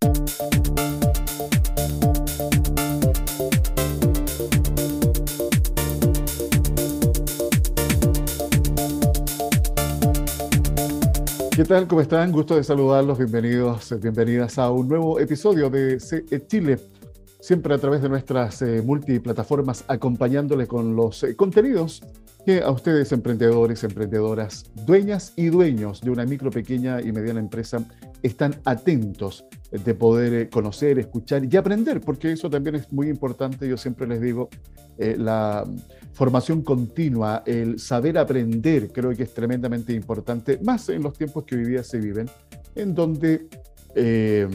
[0.00, 0.06] ¿Qué
[11.66, 11.86] tal?
[11.86, 12.32] ¿Cómo están?
[12.32, 13.18] Gusto de saludarlos.
[13.18, 16.80] Bienvenidos, bienvenidas a un nuevo episodio de CE Chile,
[17.38, 22.02] siempre a través de nuestras eh, multiplataformas, acompañándoles con los eh, contenidos
[22.44, 27.84] que a ustedes, emprendedores, emprendedoras, dueñas y dueños de una micro, pequeña y mediana empresa,
[28.22, 33.68] están atentos de poder eh, conocer, escuchar y aprender, porque eso también es muy importante.
[33.68, 34.48] Yo siempre les digo,
[34.98, 35.64] la
[36.12, 41.56] formación continua, el saber aprender, creo que es tremendamente importante, más en los tiempos que
[41.56, 42.28] hoy día se viven,
[42.74, 43.46] en donde
[43.94, 44.46] eh,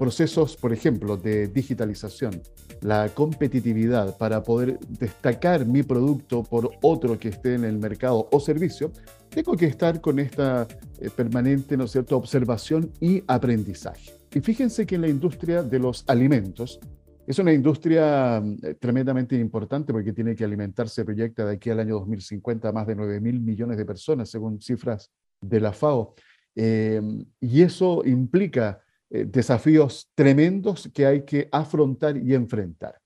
[0.00, 2.40] procesos, por ejemplo, de digitalización,
[2.80, 8.40] la competitividad para poder destacar mi producto por otro que esté en el mercado o
[8.40, 8.92] servicio,
[9.28, 10.66] tengo que estar con esta
[10.98, 14.12] eh, permanente, ¿no cierto?, observación y aprendizaje.
[14.32, 16.80] Y fíjense que en la industria de los alimentos,
[17.26, 21.80] es una industria mm, eh, tremendamente importante porque tiene que alimentarse, proyecta de aquí al
[21.80, 25.10] año 2050 a más de 9 mil millones de personas, según cifras
[25.42, 26.14] de la FAO.
[26.54, 28.80] Em, y eso implica
[29.10, 33.00] eh, desafíos tremendos que hay que afrontar y enfrentar.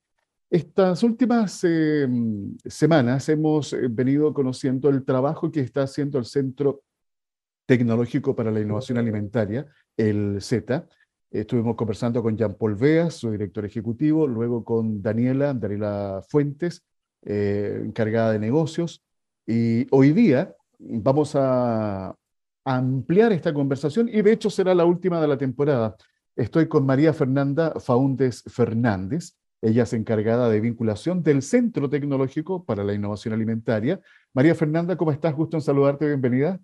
[0.51, 6.83] Estas últimas em, semanas hemos eh, venido conociendo el trabajo que está haciendo el Centro
[7.67, 9.67] Tecnológico para la Innovación Alimentaria,
[9.97, 10.87] el Z,
[11.35, 16.85] Estuvimos conversando con Jean-Paul Veas, su director ejecutivo, luego con Daniela, Daniela Fuentes,
[17.23, 19.03] eh, encargada de negocios.
[19.45, 22.15] Y hoy día vamos a
[22.65, 25.97] ampliar esta conversación y de hecho será la última de la temporada.
[26.35, 29.37] Estoy con María Fernanda Faúndez Fernández.
[29.63, 34.01] Ella es encargada de vinculación del Centro Tecnológico para la Innovación Alimentaria.
[34.33, 35.35] María Fernanda, ¿cómo estás?
[35.35, 36.59] Gusto en saludarte, bienvenida.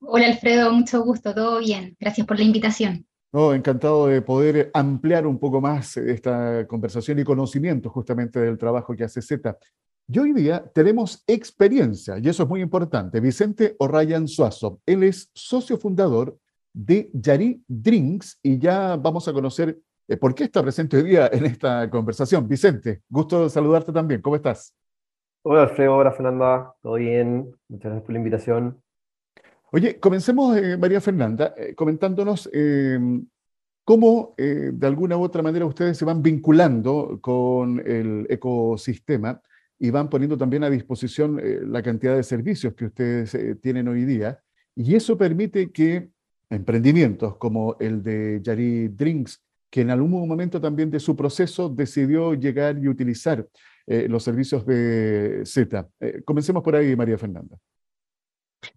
[0.00, 1.96] Hola Alfredo, mucho gusto, todo bien.
[1.98, 3.06] Gracias por la invitación.
[3.32, 8.94] No, encantado de poder ampliar un poco más esta conversación y conocimiento justamente del trabajo
[8.94, 9.58] que hace Z.
[10.06, 13.20] Y hoy día tenemos experiencia, y eso es muy importante.
[13.20, 16.36] Vicente O'Ryan Suazo, él es socio fundador
[16.74, 21.30] de Yari Drinks, y ya vamos a conocer eh, por qué está presente hoy día
[21.32, 22.46] en esta conversación.
[22.46, 24.20] Vicente, gusto saludarte también.
[24.20, 24.74] ¿Cómo estás?
[25.40, 27.54] Hola Alfredo, hola Fernanda, ¿todo bien?
[27.68, 28.82] Muchas gracias por la invitación.
[29.72, 33.26] Oye, comencemos, eh, María Fernanda, eh, comentándonos em,
[33.84, 39.40] cómo de alguna u otra manera ustedes se van vinculando con el ecosistema
[39.78, 41.40] y van poniendo también a disposición
[41.70, 44.40] la cantidad de servicios que ustedes tienen hoy día.
[44.76, 46.08] Y eso permite que
[46.48, 52.34] emprendimientos como el de Yari Drinks, que en algún momento también de su proceso decidió
[52.34, 53.46] llegar y utilizar
[53.86, 55.88] los servicios de Z.
[56.24, 57.58] comencemos por ahí, María Fernanda.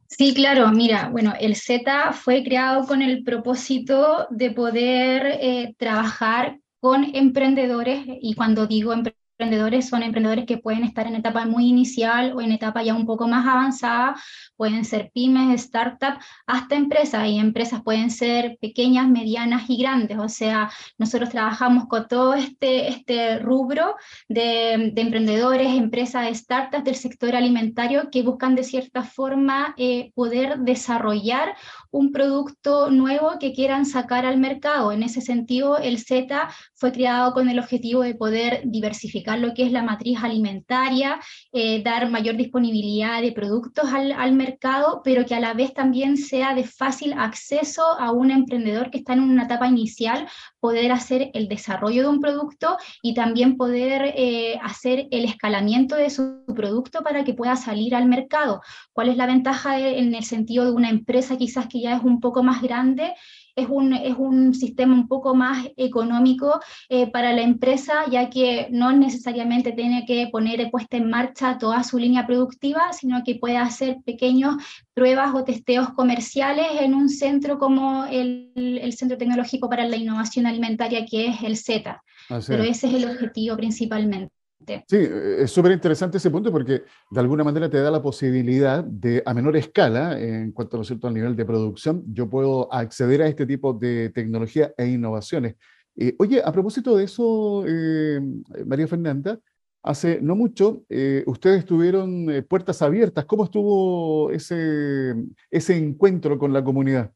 [0.08, 6.60] Sí, claro, mira, bueno, el Z fue creado con el propósito de poder eh, trabajar
[6.80, 11.68] con emprendedores y cuando digo emprendedores, emprendedores son emprendedores que pueden estar en etapa muy
[11.68, 14.16] inicial o en etapa ya un poco más avanzada,
[14.56, 20.28] pueden ser pymes, startups, hasta empresas, y empresas pueden ser pequeñas, medianas y grandes, o
[20.28, 23.96] sea, nosotros trabajamos con todo este, este rubro
[24.28, 31.56] de, emprendedores, empresas, startups del sector alimentario que buscan de cierta forma eh, poder desarrollar
[31.92, 34.92] un producto nuevo que quieran sacar al mercado.
[34.92, 39.66] En ese sentido, el Z fue creado con el objetivo de poder diversificar lo que
[39.66, 41.20] es la matriz alimentaria,
[41.52, 46.54] eh, dar mayor disponibilidad de productos al, mercado, pero que a la vez también sea
[46.54, 50.28] de fácil acceso a un emprendedor que está en una etapa inicial,
[50.60, 56.12] poder hacer el desarrollo de un producto y también poder eh, hacer el escalamiento de
[56.12, 58.62] su producto para que pueda salir al mercado.
[58.94, 62.20] ¿Cuál es la ventaja en el sentido de una empresa quizás que ya es un
[62.20, 63.14] poco más grande?
[63.58, 68.68] Es un, es un sistema un poco más económico eh, para la empresa, ya que
[68.70, 73.58] no necesariamente tiene que poner puesta en marcha toda su línea productiva, sino que puede
[73.58, 74.56] hacer pequeños
[74.94, 80.46] pruebas o testeos comerciales en un centro como el, el Centro Tecnológico para la Innovación
[80.46, 82.04] Alimentaria, que es el Z.
[82.48, 84.37] Pero ese es el objetivo principalmente.
[84.66, 88.84] Sí, eh, es súper interesante ese punto porque de alguna manera te da la posibilidad
[88.84, 91.08] de, a menor escala, en cuanto ¿no cierto?
[91.08, 95.56] al nivel de producción, yo puedo acceder a este tipo de tecnología e innovaciones.
[95.96, 98.20] Eh, oye, a propósito de eso, eh,
[98.66, 99.40] María Fernanda,
[99.84, 100.84] hace no mucho
[101.28, 103.24] ustedes tuvieron puertas abiertas.
[103.26, 105.16] ¿Cómo estuvo ese,
[105.50, 107.14] ese encuentro con la comunidad?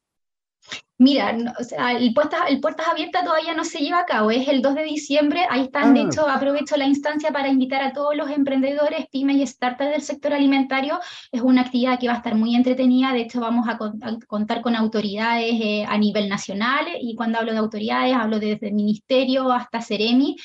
[1.02, 4.76] Mira, el, puertas, el Puertas Abiertas todavía no se lleva a cabo, es el 2
[4.76, 6.04] de diciembre, ahí están, de ah.
[6.04, 10.32] hecho aprovecho la instancia para invitar a todos los emprendedores, pymes y startups del sector
[10.32, 11.00] alimentario,
[11.32, 13.80] es una actividad que va a estar muy entretenida, de hecho vamos a,
[14.28, 18.76] contar con autoridades eh, a nivel nacional, y cuando hablo de autoridades hablo desde el
[18.76, 20.36] ministerio hasta Ceremi,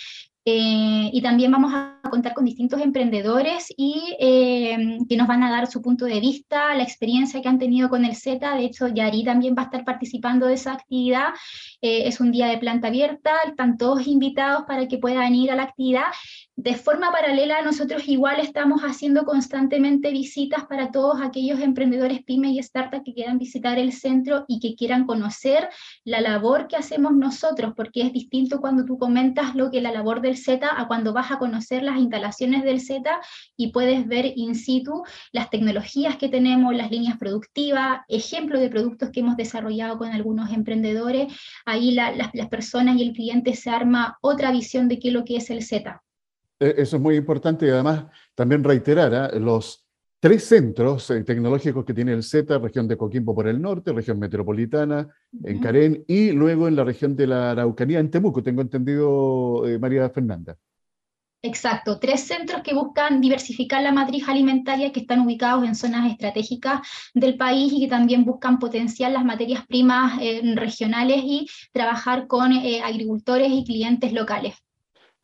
[0.48, 5.50] eh, y también vamos a contar con distintos emprendedores y eh, que nos van a
[5.50, 8.54] dar su punto de vista, la experiencia que han tenido con el Z.
[8.54, 11.30] De hecho, Yari también va a estar participando de esa actividad.
[11.82, 15.56] Eh, es un día de planta abierta, están todos invitados para que puedan ir a
[15.56, 16.12] la actividad.
[16.58, 22.62] De forma paralela, nosotros igual estamos haciendo constantemente visitas para todos aquellos emprendedores pymes y
[22.62, 25.68] startups que quieran visitar el centro y que quieran conocer
[26.02, 30.22] la labor que hacemos nosotros, porque es distinto cuando tú comentas lo que la labor
[30.22, 33.20] del Z a cuando vas a conocer las instalaciones del Z
[33.58, 39.10] y puedes ver in situ las tecnologías que tenemos, las líneas productivas, ejemplos de productos
[39.10, 41.30] que hemos desarrollado con algunos emprendedores.
[41.66, 45.26] Ahí las, las personas y el cliente se arma otra visión de qué es lo
[45.26, 46.02] que es el Z.
[46.58, 49.30] E, eso es muy importante y además también reiterar ¿ah?
[49.38, 49.86] los
[50.20, 54.18] tres centros eh, tecnológicos que tiene el Z, región de Coquimbo por el norte, región
[54.18, 55.08] metropolitana,
[55.44, 59.78] en Carén, y luego en la región de la Araucanía, en Temuco, tengo entendido, eh,
[59.78, 60.56] María Fernanda.
[61.42, 66.80] Exacto, tres centros que buscan diversificar la matriz alimentaria que están ubicados en zonas estratégicas
[67.14, 72.52] del país y que también buscan potenciar las materias primas eh, regionales y trabajar con
[72.52, 74.54] agricultores y clientes locales.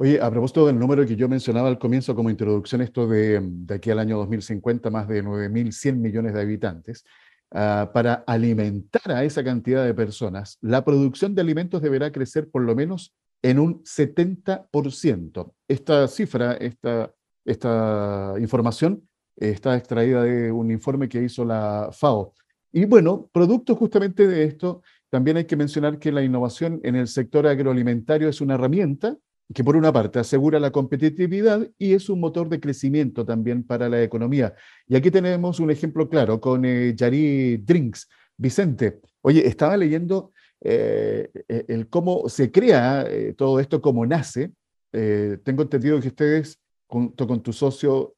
[0.03, 3.75] Oye, a propósito del número que yo mencionaba al comienzo como introducción, esto de, de
[3.77, 7.05] aquí al año 2050, más de 9.100 millones de habitantes,
[7.53, 12.63] ah, para alimentar a esa cantidad de personas, la producción de alimentos deberá crecer por
[12.63, 15.55] lo menos en un 70%.
[15.69, 17.15] Esta cifra, esta,
[17.45, 22.35] esta información está extraída de un informe que hizo la FAO.
[22.73, 27.07] Y bueno, producto justamente de esto, también hay que mencionar que la innovación en el
[27.07, 29.17] sector agroalimentario es una herramienta
[29.55, 33.89] que por una parte asegura la competitividad y es un motor de crecimiento también para
[33.89, 34.55] la economía.
[34.87, 38.09] Y aquí tenemos un ejemplo claro con eh, Yari Drinks.
[38.37, 43.07] Vicente, oye, estaba leyendo eh, eh, el cómo se crea
[43.37, 44.53] todo esto, cómo nace.
[44.91, 48.15] tengo entendido que ustedes, junto con tu socio,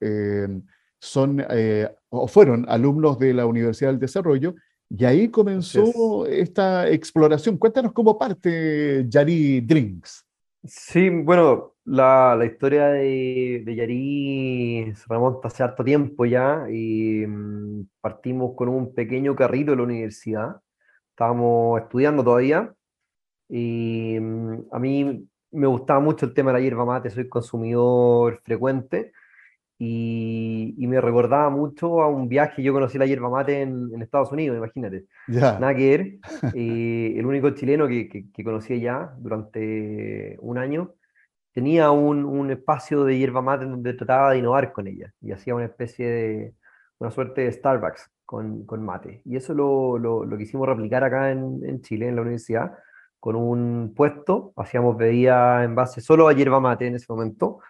[0.99, 1.45] son
[2.09, 4.55] o fueron alumnos de la Universidad del Desarrollo
[4.89, 7.59] y ahí comenzó esta exploración.
[7.59, 10.25] Cuéntanos cómo parte Yari Drinks.
[10.67, 17.89] Sí, bueno, la, historia de, de Yarí se remonta hace harto tiempo ya y mm,
[18.01, 20.57] partimos con un pequeño carrito de la universidad.
[21.11, 22.75] Estábamos estudiando todavía
[23.49, 28.41] y mm, a mí me gustaba mucho el tema de la hierba mate, soy consumidor
[28.45, 29.13] frecuente
[29.79, 34.57] y, me recordaba mucho a un viaje, yo conocí la hierba mate en, Estados Unidos,
[34.57, 35.07] imagínate.
[35.27, 35.59] Yeah.
[35.59, 35.73] Nada
[36.55, 40.95] el único chileno que, que, conocí allá durante un año,
[41.53, 45.55] tenía un, un, espacio de hierba mate donde trataba de innovar con ella y hacía
[45.55, 46.55] una especie de,
[46.99, 49.23] una suerte de Starbucks con, con mate.
[49.25, 52.73] Y eso lo, lo, lo, quisimos replicar acá en, en Chile, en la universidad,
[53.19, 57.61] con un puesto, hacíamos bebida en base solo a hierba mate en ese momento,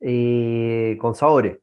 [0.00, 1.58] eh, con sabores.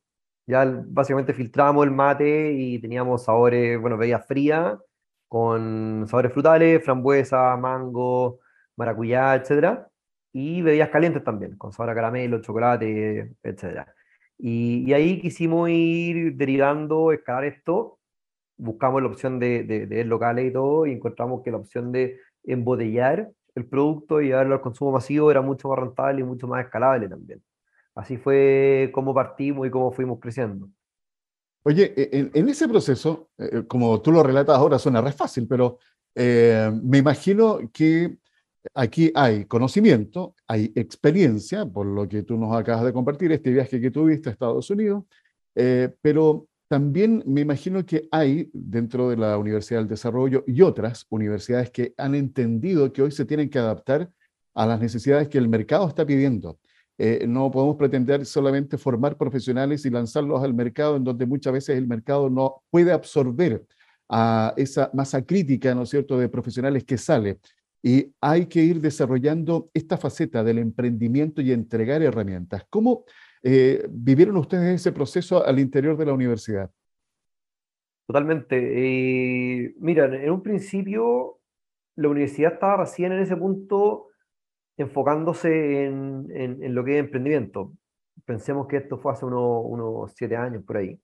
[0.48, 4.80] Ya básicamente filtrábamos el mate y teníamos sabores, bueno, bebida fría,
[5.28, 8.40] con sabores frutales, frambuesa, mango,
[8.78, 9.80] maracuyá, etc.
[10.34, 13.88] Y bebidas calientes también, con sabor a caramelo, chocolate, etc.
[14.38, 18.00] Y, y ahí quisimos ir derivando, escalar esto.
[18.58, 22.20] Buscamos la opción de, de, de locales y todo, y encontramos que la opción de
[22.44, 26.66] embotellar el producto y llevarlo al consumo masivo era mucho más rentable y mucho más
[26.66, 27.42] escalable también.
[27.96, 30.70] Así fue como partimos y cómo fuimos creciendo.
[31.64, 35.48] Oye, e, en, ese proceso, eh, eh, como tú lo relatas ahora, suena re fácil,
[35.48, 35.80] pero
[36.14, 38.18] eh, me imagino que
[38.74, 43.80] aquí hay conocimiento, hay experiencia, por lo que tú nos acabas de compartir, este viaje
[43.80, 45.04] que tuviste a Estados Unidos,
[46.02, 51.70] pero también me imagino que hay dentro de la Universidad del Desarrollo y otras universidades
[51.70, 54.10] que han entendido que hoy se tienen que adaptar
[54.56, 56.58] a las necesidades que el mercado está pidiendo.
[56.98, 61.78] Eh, no podemos pretender solamente formar profesionales y lanzarlos al mercado, en donde muchas veces
[61.78, 63.66] el mercado no puede absorber
[64.10, 67.40] a esa masa crítica, ¿no es cierto?, de profesionales que sale.
[67.82, 72.64] Y hay que ir desarrollando esta faceta del emprendimiento y entregar herramientas.
[72.70, 73.06] ¿Cómo
[73.42, 76.72] eh, vivieron ustedes ese proceso al interior de la universidad?
[78.08, 78.56] Totalmente.
[78.56, 81.40] Eh, mira, en un principio
[81.96, 84.10] la universidad estaba recién en ese punto
[84.78, 87.74] enfocándose en, en, lo que es emprendimiento.
[88.26, 91.00] Pensemos que esto fue hace unos siete años por ahí.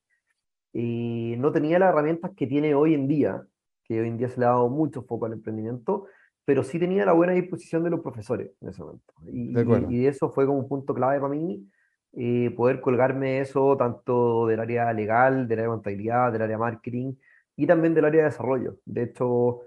[0.74, 3.42] Y no tenía las herramientas que tiene hoy en día,
[3.84, 6.06] que hoy en día se le ha dado mucho foco al emprendimiento,
[6.46, 9.14] pero sí tenía la buena disposición de los profesores en ese momento.
[9.32, 9.54] Y,
[9.96, 11.68] y, eso fue como un punto clave para mí,
[12.14, 16.60] eh, poder colgarme eso tanto del área legal, del área de contabilidad, del área de
[16.60, 17.14] marketing
[17.56, 18.78] y también del área de desarrollo.
[18.86, 19.62] De hecho,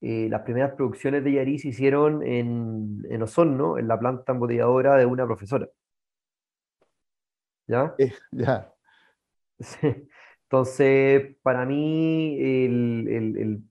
[0.00, 4.96] eh, las primeras producciones de Yaris se hicieron en, en Osorno, en la planta embotelladora
[4.96, 5.68] de una profesora.
[7.66, 7.94] ¿Ya?
[7.98, 8.72] Eh, ya.
[10.44, 13.62] Entonces, para mí, el, el, el,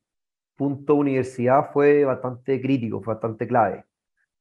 [0.55, 3.85] punto universidad fue bastante crítico, fue bastante clave.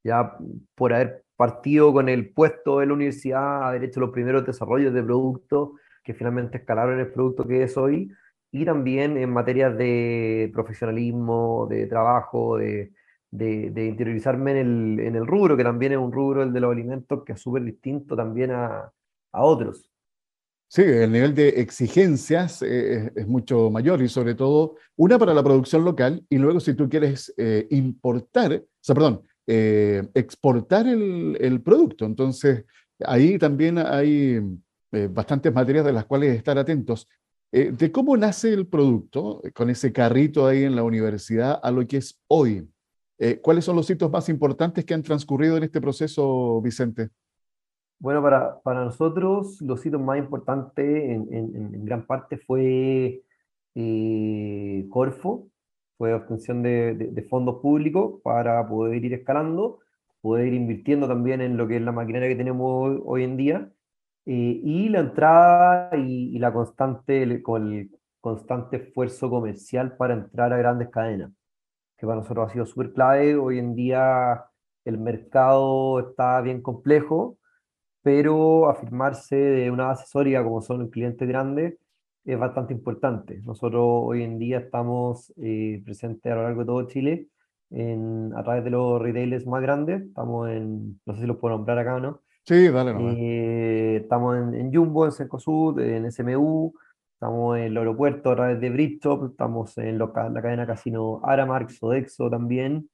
[0.03, 0.37] Ya
[0.75, 5.03] por haber partido con el puesto de la universidad, haber hecho los primeros desarrollos de
[5.05, 5.71] productos
[6.03, 8.11] que finalmente escalaron el producto que es hoy,
[8.51, 12.93] y también en materias de profesionalismo, de trabajo, de,
[13.31, 16.73] de, interiorizarme en el, en el, rubro, que también es un rubro, el de los
[16.73, 18.91] alimentos, que es súper distinto también a,
[19.33, 19.91] a, otros.
[20.71, 25.43] Sí, el nivel de exigencias eh, es, mucho mayor y sobre todo una para la
[25.43, 31.39] producción local y luego si tú quieres eh, importar, o sea, perdón, eh, exportar el,
[31.41, 32.05] el, producto.
[32.05, 32.65] Entonces,
[33.01, 34.41] ahí también hay
[35.11, 37.09] bastantes materias de las cuales estar atentos.
[37.51, 41.71] Eh, de cómo nace el producto eh, con ese carrito ahí en la universidad a
[41.71, 42.69] lo que es hoy.
[43.19, 47.09] Eh, ¿Cuáles son los hitos más importantes que han transcurrido en este proceso, Vicente?
[47.99, 53.23] Bueno, para, para nosotros los hitos más importantes en, gran parte fue
[54.89, 55.49] Corfo,
[55.97, 59.81] fue obtención de, de, fondos públicos para poder ir escalando,
[60.21, 63.73] poder ir invirtiendo también en lo que es la maquinaria que tenemos hoy en día
[64.31, 70.59] eh, y la entrada y, la constante, con el constante esfuerzo comercial para entrar a
[70.59, 71.33] grandes cadenas,
[71.97, 73.37] que para nosotros ha sido súper clave.
[73.37, 74.45] Hoy en día
[74.85, 77.39] el mercado está bien complejo,
[78.03, 81.79] pero afirmarse de una base sólida como son clientes grandes
[82.25, 83.41] es bastante importante.
[83.47, 87.29] Nosotros hoy en día estamos eh, presentes a lo largo de todo Chile
[87.71, 90.03] en, a través de los retailers más grandes.
[90.03, 94.55] Estamos en, no sé si los puedo nombrar acá o no, Sí, dale eh, estamos
[94.55, 96.73] en, Jumbo, en Cencosud, en SMU,
[97.13, 102.31] estamos en el aeropuerto a través de Bridgestop, estamos en la cadena casino Aramark, Sodexo
[102.31, 102.89] también.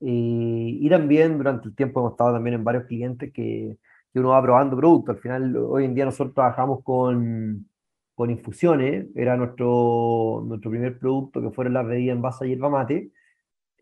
[0.00, 3.78] Eh, y también durante el tiempo hemos estado también en varios clientes que,
[4.12, 5.16] que, uno va probando productos.
[5.16, 7.68] Al final, hoy en día nosotros trabajamos con,
[8.14, 12.70] con infusiones, era nuestro, nuestro primer producto que fueron las bebidas en base a hierba
[12.70, 13.10] mate,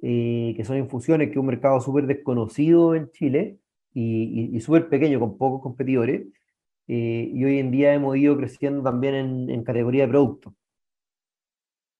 [0.00, 3.58] eh, que son infusiones que es un mercado súper desconocido en Chile
[3.94, 6.26] y, y, súper pequeño, con pocos competidores.
[6.88, 10.52] Eh, y hoy en día hemos ido creciendo también en, en categoría de productos.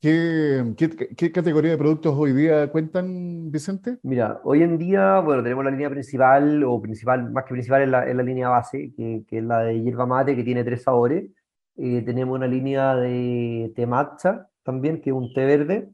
[0.02, 3.98] ¿Qué, ¿Qué, qué, categoría de productos hoy día cuentan, Vicente?
[4.02, 7.88] Mira, hoy en día, bueno, tenemos la línea principal, o principal, más que principal, es
[7.88, 10.82] la, es la línea base, que, que, es la de hierba mate, que tiene tres
[10.82, 11.30] sabores.
[11.76, 15.88] Eh, tenemos una línea de té matcha también, que es un té verde,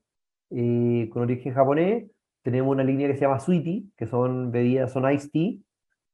[0.51, 2.11] eh, con origen japonés.
[2.43, 5.59] Tenemos una línea que se llama Sweetie, que son bebidas, son iced tea,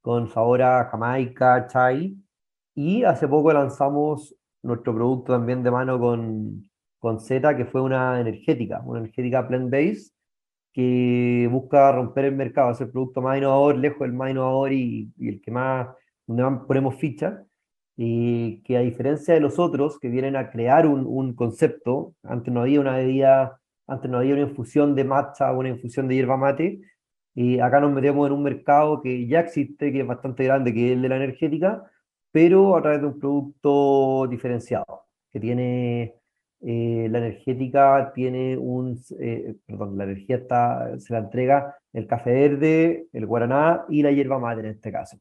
[0.04, 2.14] con sabor a Jamaica, chai.
[2.74, 6.68] Y hace poco lanzamos nuestro producto también de mano con,
[6.98, 10.12] con Z, que fue una energética, una energética plant-based,
[10.74, 15.28] que busca romper el mercado, el producto más innovador, lejos del más innovador y, y
[15.28, 15.88] el que más,
[16.26, 17.42] donde más ponemos ficha.
[17.96, 22.52] Y que a diferencia de los otros que vienen a crear un, un concepto, antes
[22.52, 26.16] no había una bebida, antes no había una infusión de matcha o una infusión de
[26.16, 26.82] hierba mate,
[27.34, 30.86] y acá nos metemos en un mercado que ya existe, que es bastante grande, que
[30.86, 31.90] es el de la energética,
[32.30, 36.14] pero a través de un producto diferenciado, que tiene,
[36.60, 42.32] eh, la energética tiene un, eh, perdón, la energía está, se la entrega el café
[42.32, 45.18] verde, el guaraná y la hierba mate en este caso.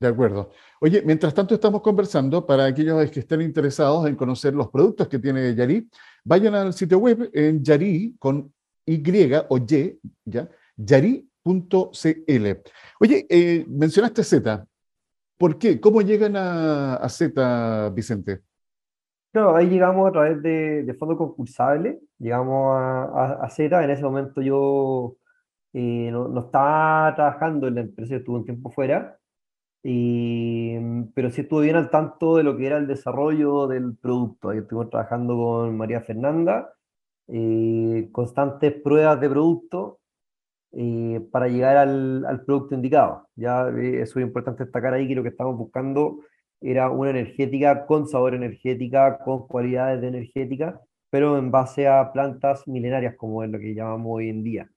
[0.00, 0.50] De acuerdo.
[0.80, 5.18] Oye, mientras tanto estamos conversando, para aquellos que estén interesados en conocer los productos que
[5.18, 5.88] tiene Yari,
[6.24, 8.52] vayan al sitio web en Yari con
[8.84, 9.00] Y
[9.48, 10.48] o Y, ¿ya?
[10.76, 12.46] yari.cl.
[13.00, 14.66] Oye, eh, mencionaste Z.
[15.36, 15.80] ¿Por qué?
[15.80, 18.42] ¿Cómo llegan a, Z, Vicente?
[19.32, 23.82] No, ahí llegamos a través de, de fondos concursables, llegamos a, Z.
[23.82, 25.16] En ese momento yo
[25.72, 29.18] eh, no, estaba trabajando en la empresa, estuve un tiempo fuera,
[29.82, 34.50] pero sí estuve bien al tanto de lo que era el desarrollo del producto.
[34.50, 36.72] Ahí estuvimos trabajando con María Fernanda,
[37.28, 40.01] eh, constantes pruebas de producto
[40.72, 43.28] eh, para llegar al, al, producto indicado.
[43.36, 46.20] Ya eh, es muy importante destacar ahí que lo que estamos buscando
[46.60, 52.66] era una energética con sabor energética, con cualidades de energética, pero en base a plantas
[52.66, 54.70] milenarias, como es lo que llamamos hoy en día.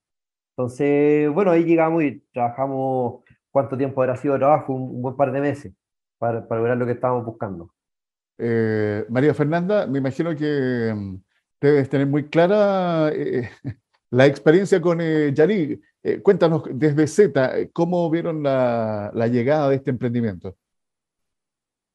[0.58, 4.74] Entonces, bueno, ahí llegamos y trabajamos, ¿cuánto tiempo habrá sido de trabajo?
[4.74, 5.74] Un, buen par de meses
[6.18, 7.72] para, para lograr lo que estábamos buscando.
[8.38, 11.16] Eh, María Fernanda, me imagino que mm,
[11.62, 13.12] debes tener muy clara
[14.12, 19.89] La experiencia con eh, Yari, eh, cuéntanos desde Z, ¿cómo vieron la, llegada de este
[19.89, 20.55] emprendimiento?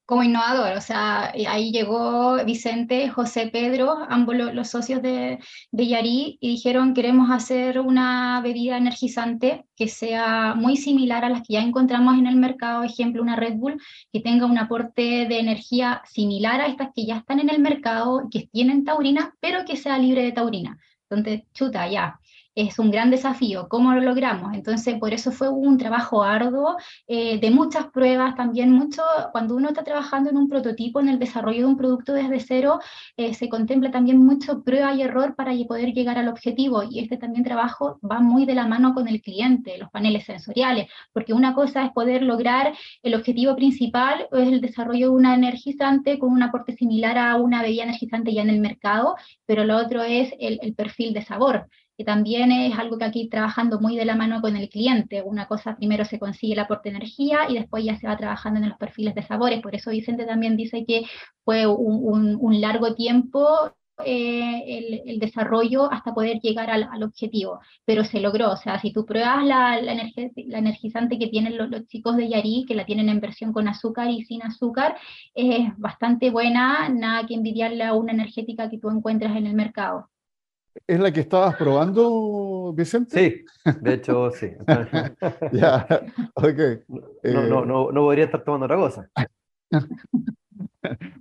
[0.05, 5.39] Como innovador, o sea, ahí llegó Vicente, José Pedro, ambos los, socios de,
[5.71, 11.43] de, Yari, y dijeron queremos hacer una bebida energizante que sea muy similar a las
[11.47, 13.81] que ya encontramos en el mercado, ejemplo, una Red Bull,
[14.13, 18.27] que tenga un aporte de energía similar a estas que ya están en el mercado,
[18.33, 20.77] que tienen taurina, pero que sea libre de taurina.
[21.11, 22.21] Entonces, chuta, ya,
[22.55, 23.69] es un gran desafío.
[23.69, 24.55] ¿Cómo lo logramos?
[24.55, 26.77] Entonces, por eso fue un trabajo arduo,
[27.07, 29.03] eh, de muchas pruebas, también mucho,
[29.33, 32.81] cuando uno está trabajando en un prototipo, en el desarrollo de un producto desde cero,
[33.17, 36.83] eh, se contempla también mucho prueba y error para poder llegar al objetivo.
[36.83, 40.89] Y este también trabajo va muy de la mano con el cliente, los paneles sensoriales,
[41.13, 46.19] porque una cosa es poder lograr el objetivo principal, es el desarrollo de una energizante
[46.19, 49.17] con un aporte similar a una bebida energizante ya en el mercado,
[49.47, 51.69] pero lo otro es el perfil de sabor
[52.01, 55.21] que también es algo que aquí trabajando muy de la mano con el cliente.
[55.21, 58.59] Una cosa primero se consigue el aporte de energía y después ya se va trabajando
[58.59, 59.61] en los perfiles de sabores.
[59.61, 61.05] Por eso Vicente también dice que
[61.45, 63.47] fue un, largo tiempo
[64.07, 68.53] eh, el, desarrollo hasta poder llegar al, objetivo, pero se logró.
[68.53, 72.65] O sea, si tú pruebas la, la, la energizante que tienen los, chicos de Yari,
[72.67, 74.97] que la tienen en versión con azúcar y sin azúcar,
[75.35, 80.09] es bastante buena, nada que envidiarle a una energética que tú encuentras en el mercado.
[80.87, 83.45] ¿Es la que estabas probando, Vicente?
[83.65, 84.51] Sí, de hecho sí.
[85.53, 85.87] ya,
[86.35, 86.59] ok.
[87.23, 89.09] No, no, no, no, podría estar tomando otra cosa.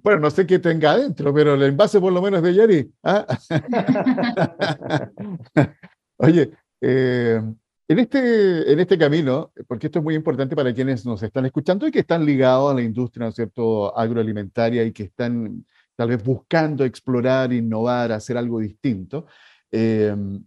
[0.03, 2.91] bueno, no sé qué tenga adentro, pero el envase por lo menos de Jerry.
[3.03, 3.25] ¿ah?
[6.17, 6.51] Oye,
[6.81, 7.41] eh,
[7.87, 11.87] en, este, en este camino, porque esto es muy importante para quienes nos están escuchando
[11.87, 13.97] y que están ligados a la industria ¿no es cierto?
[13.97, 19.25] agroalimentaria y que están tal vez buscando explorar, innovar, hacer algo distinto.
[19.71, 20.43] Em,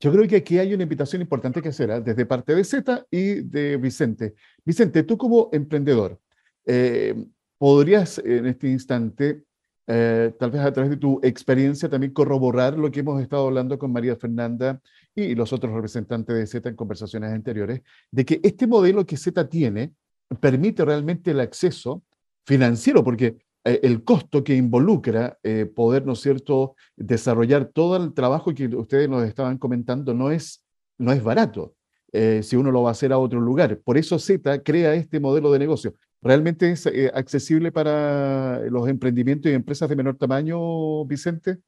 [0.00, 2.00] yo creo que aquí hay una invitación importante que hacer ¿ah?
[2.00, 4.34] desde parte de Z y de Vicente.
[4.64, 6.20] Vicente, tú como emprendedor,
[6.66, 7.14] eh,
[7.58, 9.42] ¿podrías en este instante,
[9.88, 13.78] eh, tal vez a través de tu experiencia, también corroborar lo que hemos estado hablando
[13.78, 14.80] con María Fernanda
[15.14, 19.48] y los otros representantes de Z en conversaciones anteriores, de que este modelo que Z
[19.48, 19.92] tiene
[20.40, 22.04] permite realmente el acceso
[22.46, 28.54] financiero, porque eh, el costo que involucra eh, poder, ¿no cierto?, desarrollar todo el trabajo
[28.54, 30.64] que ustedes nos estaban comentando no es,
[30.96, 31.74] no es barato
[32.12, 33.78] eh, si uno lo va a hacer a otro lugar.
[33.80, 35.94] Por eso Z crea este modelo de negocio.
[36.22, 41.58] ¿Realmente es accesible para los emprendimientos y empresas de menor tamaño, Vicente?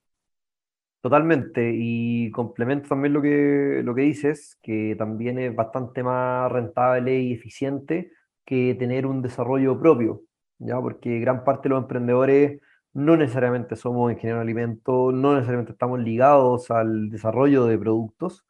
[1.03, 7.21] Totalmente, y complemento también lo que, lo que dices, que también es bastante más rentable
[7.21, 8.13] y eficiente
[8.45, 10.23] que tener un desarrollo propio.
[10.61, 10.81] ¿Ya?
[10.81, 12.61] Porque gran parte de los emprendedores
[12.93, 18.47] no necesariamente somos ingenieros de alimentos, no necesariamente estamos ligados al desarrollo de productos,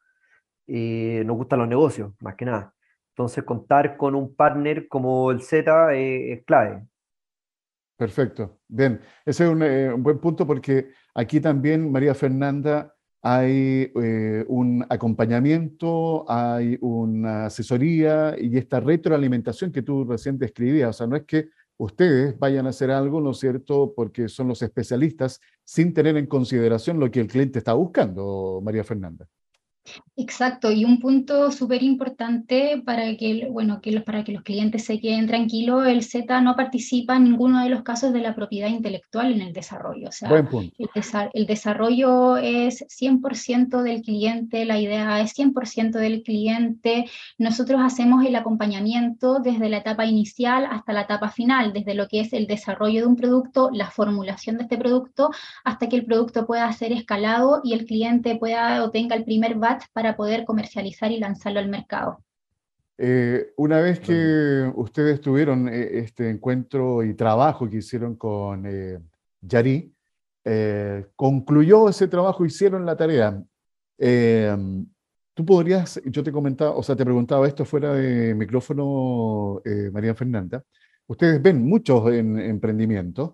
[0.67, 2.73] eh, nos gustan los negocios, más que nada.
[3.09, 6.85] Entonces, contar con un partner como el Z es clave.
[7.97, 8.59] Perfecto.
[8.67, 14.83] Bien, ese es un, eh, buen punto porque aquí también, María Fernanda, hay eh, un
[14.89, 20.89] acompañamiento, hay una asesoría y esta retroalimentación que tú recién describías.
[20.89, 21.49] O sea, no es que
[21.83, 26.27] ustedes vayan a hacer algo, ¿no es cierto?, porque son los especialistas, sin tener en
[26.27, 29.27] consideración lo que el cliente está buscando, María Fernanda.
[30.17, 34.85] Exacto, y un punto súper importante para que, bueno, que los, para que los clientes
[34.85, 38.67] se queden tranquilos, el Z no participa en ninguno de los casos de la propiedad
[38.67, 40.09] intelectual en el desarrollo.
[40.09, 40.29] O sea,
[41.33, 47.05] El, desarrollo es 100% del cliente, la idea es 100% del cliente.
[47.37, 52.19] Nosotros hacemos el acompañamiento desde la etapa inicial hasta la etapa final, desde lo que
[52.19, 55.31] es el desarrollo de un producto, la formulación de este producto,
[55.63, 59.55] hasta que el producto pueda ser escalado y el cliente pueda o tenga el primer
[59.93, 62.23] para poder comercializar y lanzarlo al mercado.
[63.03, 68.99] Eh, una vez que ustedes tuvieron eh, este encuentro y trabajo que hicieron con eh,
[69.41, 69.91] Yari,
[71.15, 73.43] concluyó ese trabajo, hicieron la tarea.
[75.33, 80.63] Tú podrías, yo te comentaba, o sea, te preguntaba esto fuera de micrófono, María Fernanda.
[81.07, 83.31] Ustedes ven muchos en, emprendimientos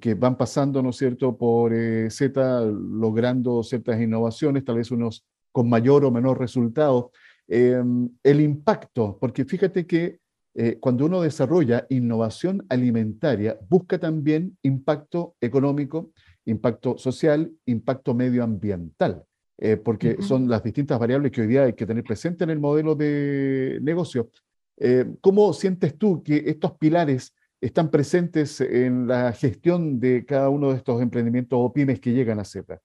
[0.00, 1.72] que van pasando, ¿no es cierto?, por
[2.10, 7.10] Z, logrando ciertas innovaciones, tal vez unos con mayor o menor resultado.
[7.46, 10.18] Em, el impacto, porque fíjate que
[10.54, 16.10] eh, cuando uno desarrolla innovación alimentaria, busca también impacto económico,
[16.46, 19.22] impacto social, impacto medioambiental,
[19.58, 22.58] eh, porque son las distintas variables que hoy día hay que tener presente en el
[22.58, 24.30] modelo de negocio.
[24.78, 30.70] Eh, ¿Cómo sientes tú que estos pilares están presentes en la gestión de cada uno
[30.70, 32.80] de estos emprendimientos o pymes que llegan a CETA?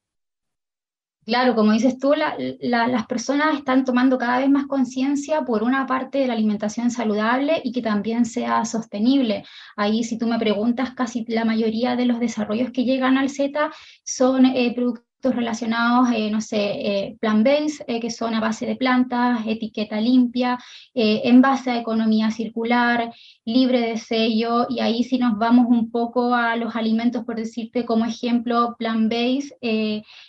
[1.26, 2.14] Claro, como dices tú,
[2.60, 7.62] las personas están tomando cada vez más conciencia por una parte de la alimentación saludable
[7.64, 9.46] y que también sea sostenible.
[9.78, 13.72] Ahí, si tú me preguntas, casi la mayoría de los desarrollos que llegan al Z
[14.04, 18.76] son eh, productos relacionados, eh, no sé, eh, plant-based, eh, que son a base de
[18.76, 20.60] plantas, etiqueta limpia,
[20.94, 23.12] en base a economía circular,
[23.46, 27.86] libre de sello, y ahí si nos vamos un poco a los alimentos, por decirte
[27.86, 29.54] como ejemplo, plant-based,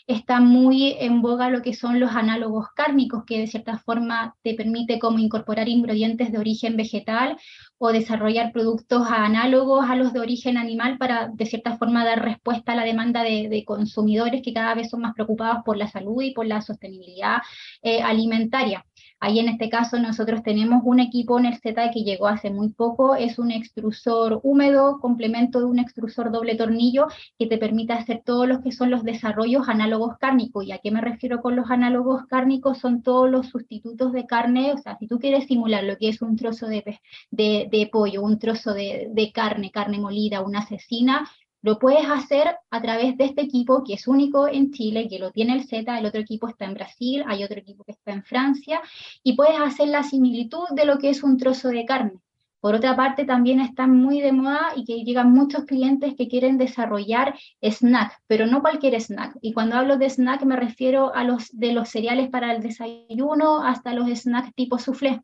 [0.07, 4.55] está muy en boga lo que son los análogos cárnicos, que de cierta forma te
[4.55, 7.37] permite como incorporar ingredientes de origen vegetal
[7.79, 12.73] o desarrollar productos análogos a los de origen animal para, de cierta forma, dar respuesta
[12.73, 16.33] a la demanda de, consumidores que cada vez son más preocupados por la salud y
[16.33, 17.39] por la sostenibilidad
[17.83, 18.85] eh, alimentaria.
[19.25, 22.69] Ahí en este caso nosotros tenemos un equipo en el Z que llegó hace muy
[22.69, 27.07] poco, es un extrusor húmedo, complemento de un extrusor doble tornillo
[27.39, 30.67] que te permite hacer todos los que son los desarrollos análogos cárnicos.
[30.67, 32.77] ¿Y a qué me refiero con los análogos cárnicos?
[32.77, 36.21] Son todos los sustitutos de carne, o sea, si tú quieres simular lo que es
[36.21, 36.85] un trozo de,
[37.31, 41.27] de, pollo, un trozo de, de carne, carne molida, una cecina,
[41.65, 45.31] lo puedes hacer a través de este equipo que es único en Chile, que lo
[45.31, 48.23] tiene el Z, el otro equipo está en Brasil, hay otro equipo que está en
[48.23, 48.83] Francia,
[49.23, 52.21] y puedes hacer la similitud de lo que es un trozo de carne.
[52.61, 56.59] Por otra parte, también están muy de moda y que llegan muchos clientes que quieren
[56.59, 59.39] desarrollar snack, pero no cualquier snack.
[59.41, 63.63] Y cuando hablo de snack me refiero a los de los cereales para el desayuno
[63.63, 65.23] hasta los snacks tipo soufflé.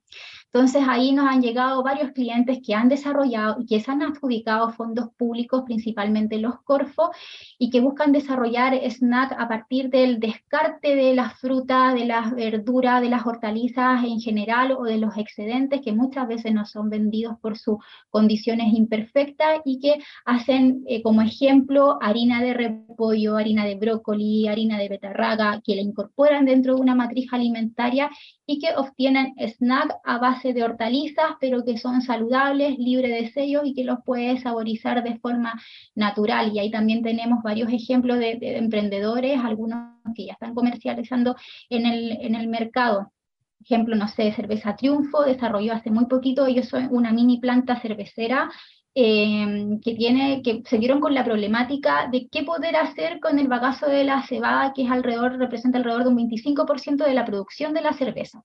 [0.53, 4.71] Entonces ahí nos han llegado varios clientes que han desarrollado y que se han adjudicado
[4.71, 7.13] fondos públicos, principalmente los Corfo,
[7.57, 13.01] y que buscan desarrollar snack a partir del descarte de las frutas, de las verduras,
[13.01, 17.39] de las hortalizas en general o de los excedentes que muchas veces no son vendidos
[17.41, 17.77] por sus
[18.09, 24.79] condiciones imperfectas y que hacen eh, como ejemplo harina de repollo, harina de brócoli, harina
[24.79, 28.11] de betarraga, que la incorporan dentro de una matriz alimentaria
[28.51, 33.63] y que obtienen snack a base de hortalizas, pero que son saludables, libres de sellos
[33.65, 35.55] y que los puedes saborizar de forma
[35.95, 36.51] natural.
[36.53, 41.37] Y ahí también tenemos varios ejemplos de, emprendedores, algunos que ya están comercializando
[41.69, 43.13] en el, en el mercado
[43.61, 48.51] ejemplo, no sé, cerveza Triunfo, desarrolló hace muy poquito, ellos son una mini planta cervecera
[48.95, 53.49] eh, que, tiene, que se dieron con la problemática de qué poder hacer con el
[53.49, 57.75] bagazo de la cebada, que es alrededor, representa alrededor de un 25% de la producción
[57.75, 58.43] de la cerveza.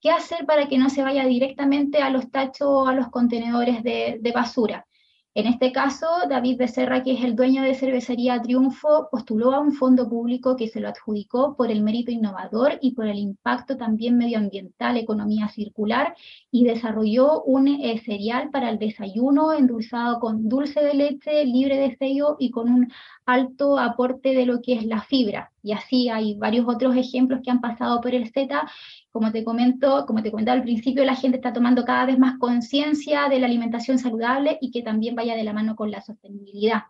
[0.00, 3.82] ¿Qué hacer para que no se vaya directamente a los tachos o a los contenedores
[3.82, 4.86] de basura?
[5.36, 9.72] En este caso, David Becerra, que es el dueño de Cervecería Triunfo, postuló a un
[9.72, 14.16] fondo público que se lo adjudicó por el mérito innovador y por el impacto también
[14.16, 16.16] medioambiental, economía circular,
[16.50, 21.96] y desarrolló un eh, cereal para el desayuno endulzado con dulce de leche, libre de
[21.98, 22.90] sello y con un
[23.26, 25.52] alto aporte de lo que es la fibra.
[25.62, 28.66] Y así hay varios otros ejemplos que han pasado por el Z
[29.16, 32.38] como te comento, como te comentaba al principio, la gente está tomando cada vez más
[32.38, 36.82] conciencia de la alimentación saludable y que también vaya de la mano con la sostenibilidad.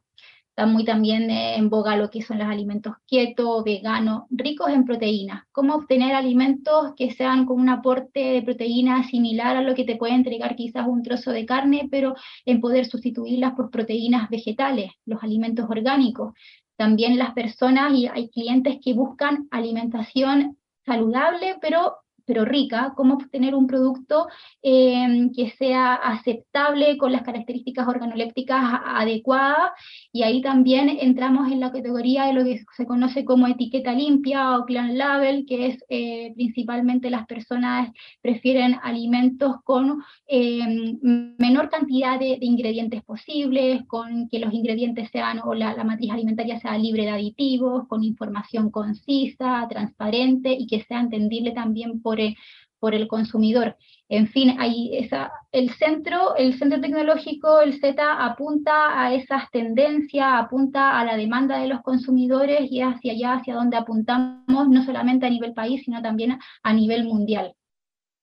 [0.48, 4.84] Está muy también eh, en boga lo que son los alimentos keto, veganos, ricos en
[4.84, 5.44] proteínas.
[5.52, 9.94] Cómo obtener alimentos que sean con un aporte de proteína similar a lo que te
[9.94, 15.22] puede entregar quizás un trozo de carne, pero en poder sustituirlas por proteínas vegetales, los
[15.22, 16.34] alimentos orgánicos.
[16.74, 23.54] También las personas y hay clientes que buscan alimentación saludable, pero pero rica, cómo obtener
[23.54, 24.26] un producto
[24.62, 29.70] em, que sea aceptable con las características organolépticas adecuadas.
[30.12, 34.58] Y ahí también entramos en la categoría de lo que se conoce como etiqueta limpia
[34.58, 40.98] o clan label, que es eh, principalmente las personas prefieren alimentos con em,
[41.38, 46.58] menor cantidad de, ingredientes posibles, con que los ingredientes sean o la, la matriz alimentaria
[46.58, 52.15] sea libre de aditivos, con información concisa, transparente y que sea entendible también por
[52.78, 53.76] por el, consumidor.
[54.08, 60.26] En fin, ahí esa, el centro, el centro tecnológico, el Z, apunta a esas tendencias,
[60.30, 65.26] apunta a la demanda de los consumidores y hacia allá, hacia donde apuntamos, no solamente
[65.26, 67.54] a nivel país, sino también a nivel mundial.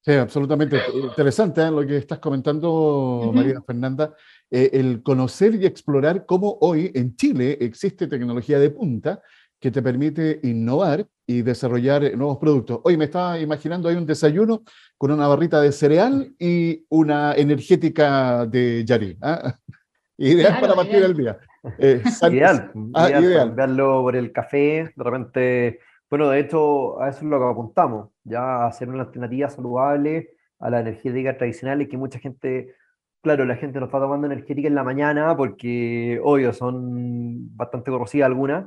[0.05, 1.71] Sí, absolutamente interesante ¿eh?
[1.71, 4.13] lo que estás comentando, María Fernanda.
[4.51, 9.21] Eh, el conocer y explorar cómo hoy en Chile existe tecnología de punta
[9.63, 12.81] que te permite innovar y desarrollar nuevos productos.
[12.83, 14.63] Hoy me estaba imaginando hay un desayuno
[14.97, 19.17] con una barrita de cereal y una energética de Yari.
[19.21, 19.55] ¿ah?
[20.17, 21.37] Ideal para partir del día.
[21.77, 27.19] Eh, ideal, ah, ideal, verlo por el café, de repente, bueno, de hecho, a eso
[27.19, 31.95] es lo que apuntamos, ya hacer una alternativa saludable a la energética tradicional y que
[31.95, 32.75] mucha gente,
[33.21, 38.27] claro, la gente no está tomando energética en la mañana porque, obvio, son bastante corrosivas
[38.27, 38.65] algunas,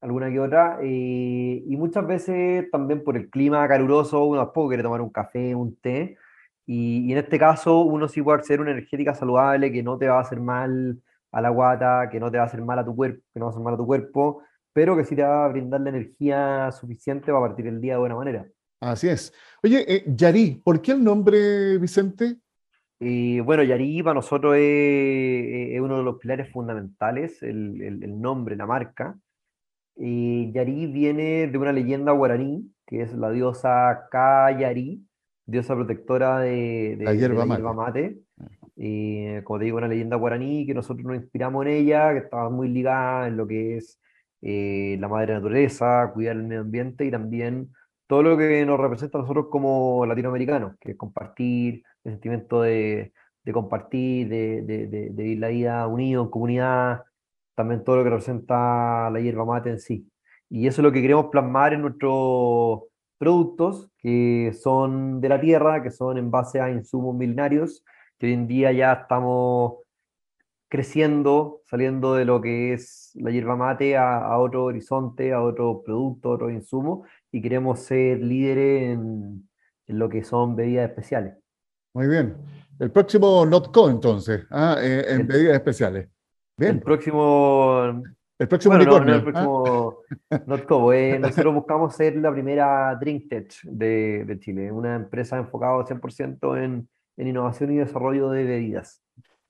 [0.00, 4.82] alguna que otra, eh, y muchas veces también por el clima caluroso uno tampoco quiere
[4.82, 6.16] tomar un café, un té,
[6.66, 10.18] y, en este caso uno sí puede a una energética saludable que no te va
[10.18, 11.00] a hacer mal
[11.32, 13.46] a la guata, que no te va a hacer mal a tu cuerpo, que no
[13.46, 15.90] va a hacer mal a tu cuerpo, pero que sí te va a brindar la
[15.90, 18.46] energía suficiente para partir el día de buena manera.
[18.80, 19.32] Así es.
[19.62, 22.36] Oye, eh, Yari, ¿por qué el nombre, Vicente?
[23.00, 28.66] Y bueno, Yari para nosotros es, uno de los pilares fundamentales, el, el, nombre, la
[28.66, 29.18] marca.
[29.98, 35.04] Y Yari viene de una leyenda guaraní, que es la diosa Kayari,
[35.44, 38.20] diosa protectora de, de la hierba, mate.
[38.76, 42.48] Y como te digo, una leyenda guaraní que nosotros nos inspiramos en ella, que estaba
[42.48, 44.00] muy ligada en lo que es
[44.40, 47.72] eh, la madre naturaleza, cuidar el medio ambiente y también
[48.06, 53.12] todo lo que nos representa a nosotros como latinoamericanos, que es compartir, el sentimiento de,
[53.52, 57.02] compartir, de, de, vivir la vida unido, en comunidad,
[57.58, 60.08] también todo lo que representa la hierba mate en sí.
[60.48, 62.84] Y eso es lo que queremos plasmar en nuestros
[63.18, 67.84] productos, que son de la tierra, que son en base a insumos milenarios,
[68.16, 69.78] que hoy en día ya estamos
[70.68, 76.28] creciendo, saliendo de lo que es la hierba mate a, otro horizonte, a otro producto,
[76.28, 79.48] a otro insumo, y queremos ser líderes en,
[79.88, 81.34] en lo que son bebidas especiales.
[81.92, 82.36] Muy bien.
[82.78, 86.08] El próximo NotCo, entonces, ah, eh, en bebidas especiales.
[86.58, 86.76] Bien.
[86.76, 88.02] El próximo.
[88.38, 89.94] El próximo bueno, no, el próximo
[90.30, 90.42] ¿ah?
[90.46, 90.92] NotCo.
[90.92, 96.88] Eh, nosotros buscamos ser la primera DrinkTech de, de Chile, una empresa enfocada 100% en,
[97.16, 99.02] en innovación y desarrollo de bebidas.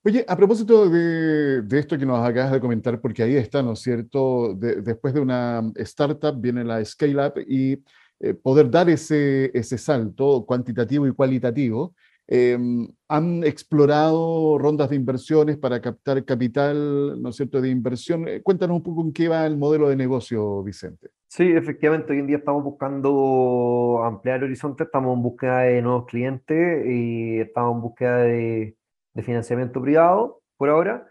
[0.04, 3.72] Oye, a propósito de, de, esto que nos acabas de comentar, porque ahí está, ¿no
[3.72, 4.54] es cierto?
[4.54, 7.82] después de una startup viene la Scale Up y
[8.20, 11.94] eh, poder dar ese, ese salto cuantitativo y cualitativo
[12.30, 18.28] Em, han explorado rondas de inversiones para captar capital, ¿no es cierto?, de inversión.
[18.28, 21.08] Eh, cuéntanos un poco en qué va el modelo de negocio, Vicente.
[21.26, 26.04] Sí, efectivamente, hoy en día estamos buscando ampliar el horizonte, estamos en búsqueda de nuevos
[26.04, 28.76] clientes y estamos en búsqueda de,
[29.14, 31.08] de financiamiento privado por ahora.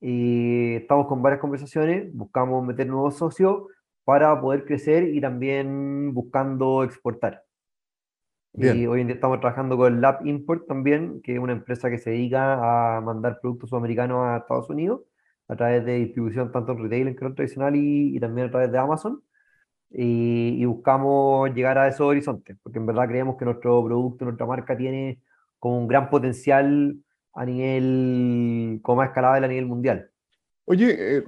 [0.00, 3.64] Y estamos con varias conversaciones, buscamos meter nuevos socios
[4.04, 7.45] para poder crecer y también buscando exportar.
[8.58, 11.98] Y hoy en día estamos trabajando con Lab Import también, que es una empresa que
[11.98, 15.02] se dedica a mandar productos sudamericanos a Estados Unidos
[15.48, 18.78] a través de distribución tanto en retail, en tradicional y, y, también a través de
[18.78, 19.22] Amazon.
[19.90, 24.76] Y, buscamos llegar a esos horizontes, porque en verdad creemos que nuestro producto, nuestra marca
[24.76, 25.20] tiene
[25.58, 26.96] como un gran potencial
[27.34, 30.10] a nivel, como más escalable a nivel mundial.
[30.64, 31.24] Oye, eh,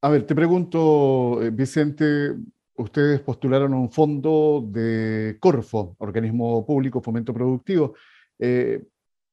[0.00, 2.36] a ver, te pregunto, eh, Vicente,
[2.78, 7.94] ustedes postularon un fondo de Corfo, organismo público, fomento productivo,
[8.38, 8.82] eh,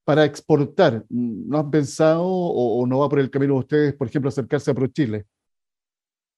[0.04, 1.04] para exportar.
[1.10, 4.74] ¿No han pensado o, no va por el camino de ustedes, por ejemplo, acercarse a
[4.74, 5.26] ProChile?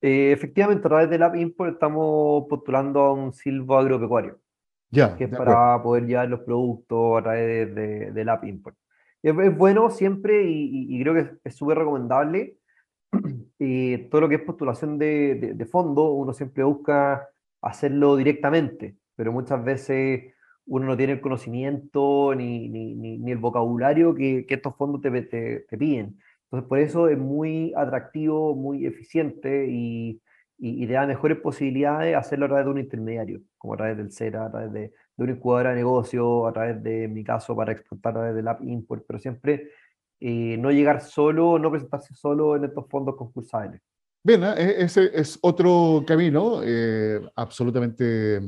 [0.01, 4.39] Eh, efectivamente, a través del App Import estamos postulando a un silvo agropecuario,
[4.91, 8.77] ya, que es para poder llevar los productos a través de, del App Import.
[9.23, 12.57] Es, es, bueno siempre y, y creo que es súper recomendable
[13.59, 17.27] y todo lo que es postulación de, de, fondo, uno siempre busca
[17.61, 20.33] hacerlo directamente, pero muchas veces
[20.65, 25.09] uno no tiene el conocimiento ni, ni, ni, el vocabulario que, que estos fondos te,
[25.23, 26.19] te, te, piden.
[26.45, 30.21] Entonces, por eso es muy atractivo, muy eficiente y,
[30.57, 34.11] y, te da mejores posibilidades hacerlo a través de un intermediario, como a través del
[34.11, 37.55] CERA, a través de, de una incubadora de negocio, a través de, en mi caso,
[37.55, 39.69] para exportar a través del App Import, pero siempre
[40.19, 43.81] no llegar solo, no presentarse solo en estos fondos concursables.
[44.27, 44.53] Bien, ¿eh?
[44.57, 48.41] e-, ese es otro camino eh, absolutamente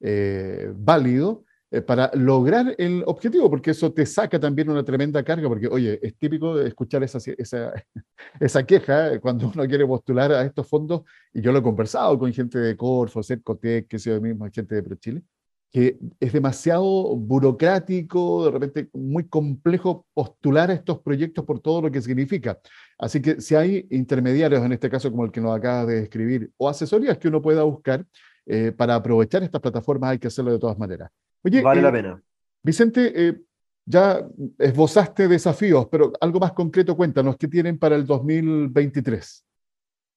[0.00, 1.44] eh, válido
[1.86, 6.16] para lograr el objetivo, porque eso te saca también una tremenda carga, porque, oye, es
[6.18, 7.72] típico escuchar esa, esa,
[8.40, 11.02] esa queja cuando uno quiere postular a estos fondos,
[11.32, 14.74] y yo lo he conversado con gente de Corfo, Cercotec, que sea yo mismo, gente
[14.74, 15.22] de ProChile,
[15.70, 21.90] que es demasiado burocrático, de repente muy complejo postular a estos proyectos por todo lo
[21.90, 22.58] que significa.
[22.98, 26.50] Así que si hay intermediarios, en este caso como el que nos acaba de describir,
[26.56, 28.04] o asesorías que uno pueda buscar
[28.46, 31.10] eh, para aprovechar estas plataformas, hay que hacerlo de todas maneras.
[31.42, 32.22] Oye, vale la eh, pena.
[32.62, 33.40] Vicente, eh,
[33.86, 34.26] ya
[34.58, 39.46] esbozaste desafíos, pero algo más concreto, cuéntanos, ¿qué tienen para el 2023?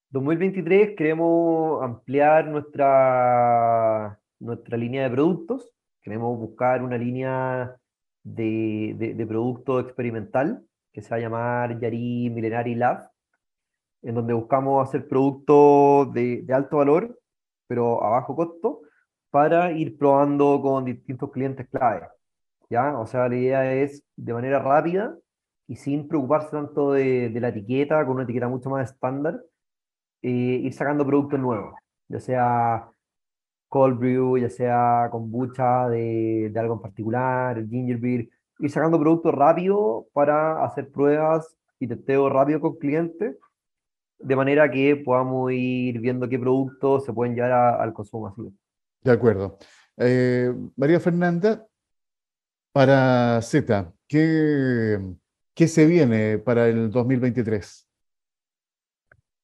[0.09, 5.69] 2023 queremos ampliar nuestra nuestra línea de productos.
[6.01, 7.75] Queremos buscar una línea
[8.23, 13.09] de, de, producto experimental que se va a llamar Yari Millenary Lab,
[14.01, 17.19] en donde buscamos hacer productos de, de alto valor,
[17.67, 18.81] pero a bajo costo,
[19.29, 22.07] para ir probando con distintos clientes clave.
[22.69, 22.97] ¿ya?
[22.99, 25.17] O sea, la idea es de manera rápida
[25.67, 29.41] y sin preocuparse tanto de, de la etiqueta, con una etiqueta mucho más estándar,
[30.21, 31.75] eh, ir sacando productos nuevos.
[32.07, 32.92] ya sea
[33.73, 39.33] cold brew, ya sea kombucha de, de algo en particular, ginger beer, ir sacando productos
[39.33, 43.35] rápido para hacer pruebas y testeo rápido con clientes,
[44.19, 48.53] de manera que podamos ir viendo qué productos se pueden llevar al consumo masivo.
[49.01, 49.57] De acuerdo.
[49.97, 51.65] Eh, María Fernanda,
[52.73, 54.99] para Z, ¿qué,
[55.55, 57.89] ¿qué se viene para el 2023?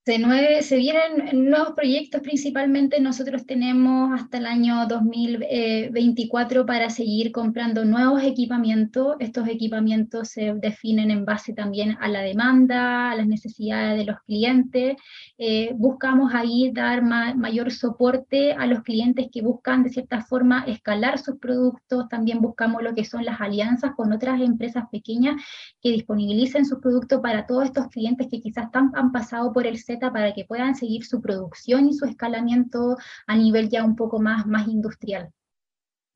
[0.10, 7.86] Se, se vienen nuevos proyectos, principalmente nosotros tenemos hasta el año 2024 para seguir comprando
[7.86, 9.18] nuevos equipamientos.
[9.20, 14.20] Estos equipamientos se definen en base también a la demanda, a las necesidades de los
[14.22, 14.96] clientes.
[15.38, 21.20] Eh, buscamos ahí dar mayor soporte a los clientes que buscan de cierta forma escalar
[21.20, 22.10] sus productos.
[22.10, 25.40] También buscamos lo que son las alianzas con otras empresas pequeñas
[25.84, 30.34] que disponibilicen sus productos para todos estos clientes que quizás han pasado por el para
[30.34, 34.68] que puedan seguir su producción y su escalamiento a nivel ya un poco más, más
[34.68, 35.30] industrial.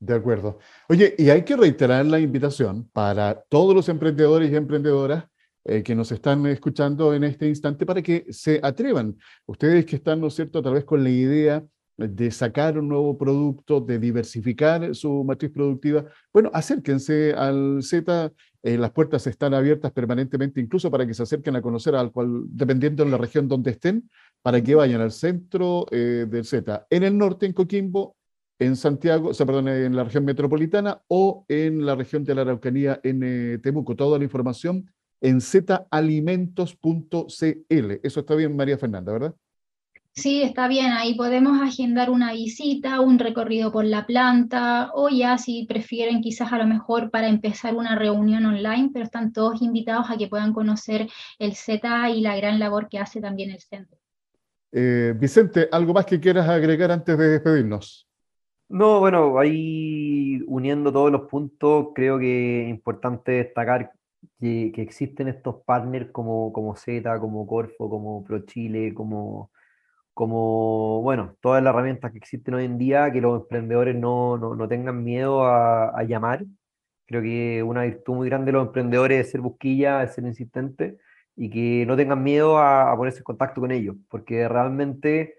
[0.00, 0.58] De acuerdo.
[0.88, 5.24] Oye, y hay que reiterar la invitación para todos los emprendedores y emprendedoras
[5.64, 9.16] eh, que nos están escuchando en este instante para que se atrevan.
[9.46, 11.64] Ustedes que están, ¿no es cierto?, tal vez con la idea
[11.96, 18.32] de sacar un nuevo producto, de diversificar su matriz productiva, bueno, acérquense al Z,
[18.64, 22.44] eh, las puertas están abiertas permanentemente, incluso para que se acerquen a conocer al cual,
[22.46, 24.08] dependiendo de la región donde estén,
[24.40, 28.16] para que vayan al centro eh, del Z, en el norte, en Coquimbo,
[28.58, 32.40] en Santiago, o sea, perdón, en la región metropolitana o en la región de la
[32.40, 33.96] Araucanía, en eh, Temuco.
[33.96, 37.92] Toda la información en zalimentos.cl.
[38.02, 39.34] Eso está bien, María Fernanda, ¿verdad?
[40.16, 45.38] Sí, está bien, ahí podemos agendar una visita, un recorrido por la planta o ya
[45.38, 50.06] si prefieren quizás a lo mejor para empezar una reunión online, pero están todos invitados
[50.08, 51.08] a que puedan conocer
[51.40, 53.98] el Z y la gran labor que hace también el centro.
[54.70, 58.08] Eh, Vicente, ¿algo más que quieras agregar antes de despedirnos?
[58.68, 63.90] No, bueno, ahí uniendo todos los puntos, creo que es importante destacar
[64.38, 69.50] que, que existen estos partners como, como Z, como Corfo, como ProChile, como
[70.14, 74.54] como, bueno, todas las herramientas que existen hoy en día, que los emprendedores no, no,
[74.54, 76.44] no tengan miedo a, llamar.
[77.06, 80.98] Creo que una virtud muy grande de los emprendedores es ser busquilla, es ser insistente
[81.36, 85.36] y que no tengan miedo a, a ponerse en contacto con ellos, porque realmente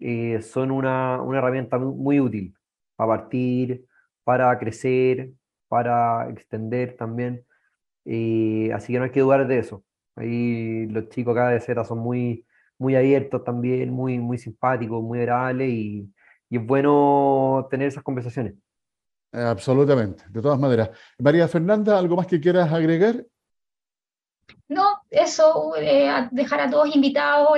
[0.00, 2.54] eh, son una, una, herramienta muy, muy, útil
[2.96, 3.86] para partir,
[4.24, 5.30] para crecer,
[5.68, 7.44] para extender también.
[8.04, 9.84] Eh, así que no hay que dudar de eso.
[10.16, 12.46] Ahí los chicos acá de Z son muy
[12.84, 16.12] muy abiertos también, muy, muy simpáticos, muy agradables y,
[16.50, 18.54] y es bueno tener esas conversaciones.
[19.32, 20.90] Absolutamente, de todas maneras.
[21.18, 23.24] María Fernanda, ¿algo más que quieras agregar?
[24.68, 27.48] No, eso, eh, dejar a todos invitados,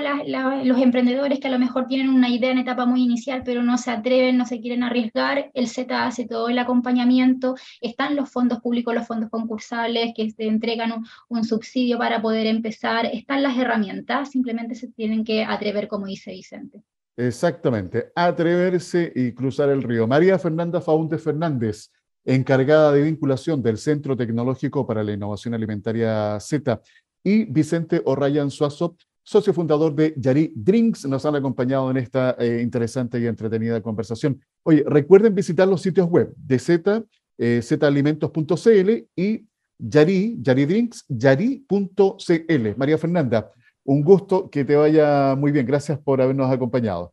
[0.65, 3.79] los emprendedores que a lo mejor tienen una idea en etapa muy inicial, pero no
[3.79, 8.61] se atreven, no se quieren arriesgar, el Z hace todo el acompañamiento, están los fondos
[8.61, 10.93] públicos, los fondos concursables que te entregan
[11.29, 16.33] un, subsidio para poder empezar, están las herramientas, simplemente se tienen que atrever, como dice
[16.33, 16.83] Vicente.
[17.17, 20.07] Exactamente, atreverse y cruzar el río.
[20.07, 21.91] María Fernanda Faúndez Fernández
[22.27, 26.83] encargada de vinculación del Centro Tecnológico para la Innovación Alimentaria Z,
[27.27, 32.61] y Vicente O'Ryan Suazo, socio fundador de Yari Drinks, nos han acompañado en esta eh,
[32.63, 34.41] interesante y entretenida conversación.
[34.63, 37.03] Oye, recuerden visitar los sitios web de Z,
[37.37, 39.45] eh, zalimentos.cl y
[39.77, 42.77] Yari, Yari Drinks, yari.cl.
[42.77, 43.51] María Fernanda,
[43.83, 45.67] un gusto, que te vaya muy bien.
[45.67, 47.13] Gracias por habernos acompañado.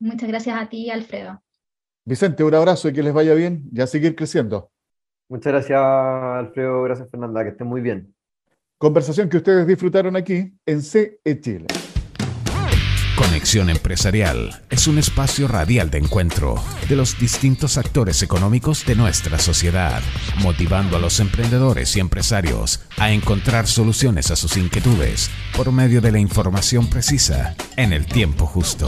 [0.00, 1.40] Muchas gracias a ti, Alfredo.
[2.04, 4.72] Vicente, un abrazo y que les vaya bien y a seguir creciendo.
[5.28, 6.82] Muchas gracias, Alfredo.
[6.82, 7.44] Gracias, Fernanda.
[7.44, 8.12] Que estén muy bien.
[8.80, 11.66] Conversación que ustedes disfrutaron aquí en CE Chile.
[13.14, 16.54] Conexión Empresarial es un espacio radial de encuentro
[16.88, 20.00] de los distintos actores económicos de nuestra sociedad,
[20.38, 26.12] motivando a los emprendedores y empresarios a encontrar soluciones a sus inquietudes por medio de
[26.12, 28.86] la información precisa en el tiempo justo.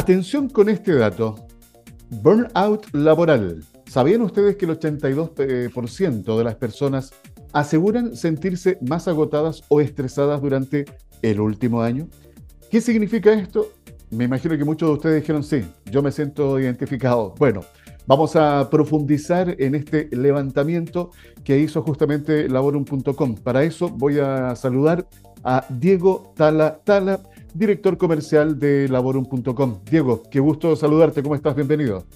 [0.00, 1.46] Atención con este dato.
[2.08, 3.62] Burnout laboral.
[3.86, 7.12] ¿Sabían ustedes que el 82% de las personas
[7.52, 10.86] aseguran sentirse más agotadas o estresadas durante
[11.20, 12.08] el último año?
[12.70, 13.72] ¿Qué significa esto?
[14.08, 17.34] Me imagino que muchos de ustedes dijeron sí, yo me siento identificado.
[17.38, 17.60] Bueno,
[18.06, 21.10] vamos a profundizar en este levantamiento
[21.44, 23.34] que hizo justamente laborum.com.
[23.34, 25.06] Para eso voy a saludar
[25.44, 27.20] a Diego Tala Tala,
[27.54, 29.80] director comercial de laborum.com.
[29.90, 31.54] Diego, qué gusto saludarte, ¿cómo estás?
[31.54, 32.06] Bienvenido.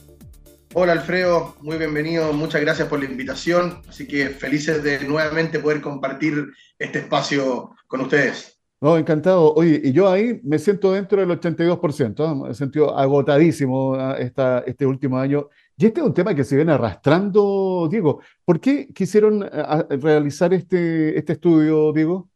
[0.74, 5.80] Hola Alfredo, muy bienvenido, muchas gracias por la invitación, así que felices de nuevamente poder
[5.80, 8.54] compartir este espacio con ustedes.
[8.80, 9.54] No, encantado.
[9.54, 14.58] Oye, y yo ahí me siento dentro del 82%, me he sentido agotadísimo ah, esta,
[14.66, 15.48] este último año.
[15.76, 18.20] Y este es un tema que se viene arrastrando, Diego.
[18.44, 22.28] ¿Por qué quisieron ah, realizar este, este estudio, Diego?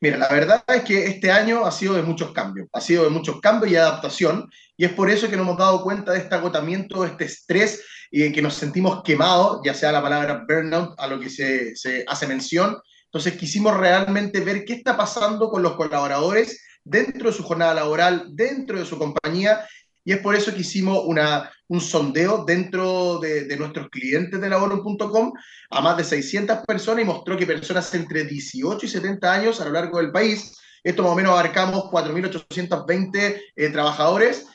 [0.00, 3.10] Mira, la verdad es que este año ha sido de muchos cambios, ha sido de
[3.10, 6.34] muchos cambios y adaptación, y es por eso que nos hemos dado cuenta de este
[6.34, 10.94] agotamiento, de este estrés, y de que nos sentimos quemados, ya sea la palabra burnout
[10.98, 12.78] a lo que se, se hace mención.
[13.06, 18.26] Entonces quisimos realmente ver qué está pasando con los colaboradores dentro de su jornada laboral,
[18.30, 19.66] dentro de su compañía,
[20.04, 24.48] y es por eso que hicimos una, un sondeo dentro de, de nuestros clientes de
[24.48, 25.32] laborum.com
[25.70, 29.66] a más de 600 personas y mostró que personas entre 18 y 70 años a
[29.66, 34.46] lo largo del país, esto más o menos abarcamos 4.820 eh, trabajadores,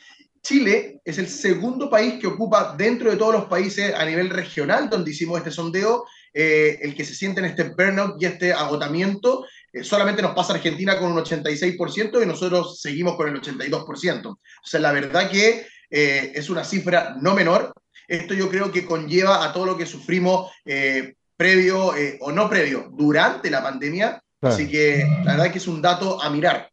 [0.48, 4.90] Chile es el segundo país que ocupa dentro de todos los países a nivel regional
[4.90, 9.46] donde hicimos este sondeo, eh, el que se siente en este burnout y este agotamiento
[9.84, 14.26] solamente nos pasa Argentina con un 86% y nosotros seguimos con el 82%.
[14.28, 17.74] O sea, la verdad que eh, es una cifra no menor.
[18.08, 22.90] Esto yo creo que conlleva a todo lo que sufrimos eh, previo o no previo,
[22.92, 24.22] durante la pandemia.
[24.42, 26.70] Así que la verdad que es un dato a mirar.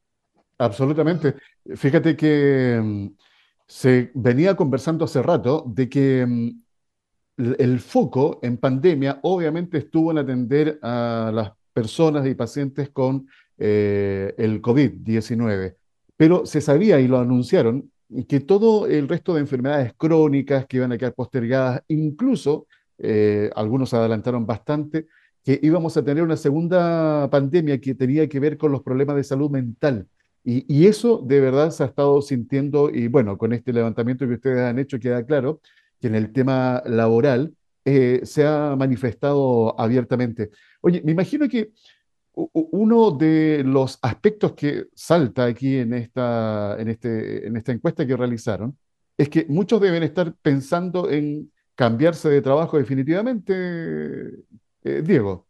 [0.59, 1.35] Absolutamente.
[1.77, 3.07] Fíjate que mm,
[3.67, 6.65] se venía conversando hace rato de que mm,
[7.59, 13.27] el foco en pandemia obviamente estuvo en atender a las personas y pacientes con
[13.59, 15.75] eh, el COVID-19.
[16.17, 17.91] Pero se sabía y lo anunciaron
[18.29, 22.67] que todo el resto de enfermedades crónicas que iban a quedar postergadas, incluso
[22.99, 25.07] eh, algunos adelantaron bastante,
[25.43, 29.25] que íbamos a tener una segunda pandemia que tenía que ver con los problemas de
[29.25, 30.07] salud mental.
[30.45, 34.35] Y, y, eso de verdad se ha estado sintiendo, y bueno, con este levantamiento que
[34.35, 35.61] ustedes han hecho queda claro
[36.01, 37.55] que en el tema laboral
[37.85, 40.51] eh, se ha manifestado abiertamente.
[40.81, 41.73] Oye, me imagino que
[42.35, 48.17] uno de los aspectos que salta aquí en esta, en este, en esta encuesta que
[48.17, 48.77] realizaron
[49.17, 53.55] es que muchos deben estar pensando en cambiarse de trabajo definitivamente,
[54.83, 55.47] eh, Diego.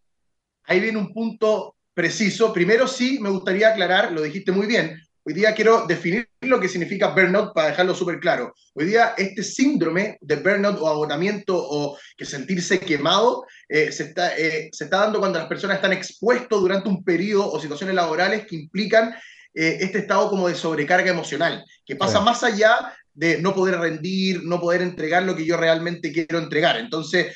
[0.64, 2.52] Ahí viene un punto preciso.
[2.52, 6.68] Primero sí, me gustaría aclarar, lo dijiste muy bien, Hoy día quiero definir lo que
[6.68, 8.54] significa burnout para dejarlo súper claro.
[8.74, 14.36] Hoy día este síndrome de burnout o agotamiento o que sentirse quemado eh, se, está,
[14.36, 18.44] eh, se está dando cuando las personas están expuestos durante un periodo o situaciones laborales
[18.44, 19.14] que implican
[19.54, 24.44] eh, este estado como de sobrecarga emocional, que pasa más allá de no poder rendir,
[24.44, 26.76] no poder entregar lo que yo realmente quiero entregar.
[26.76, 27.34] Entonces,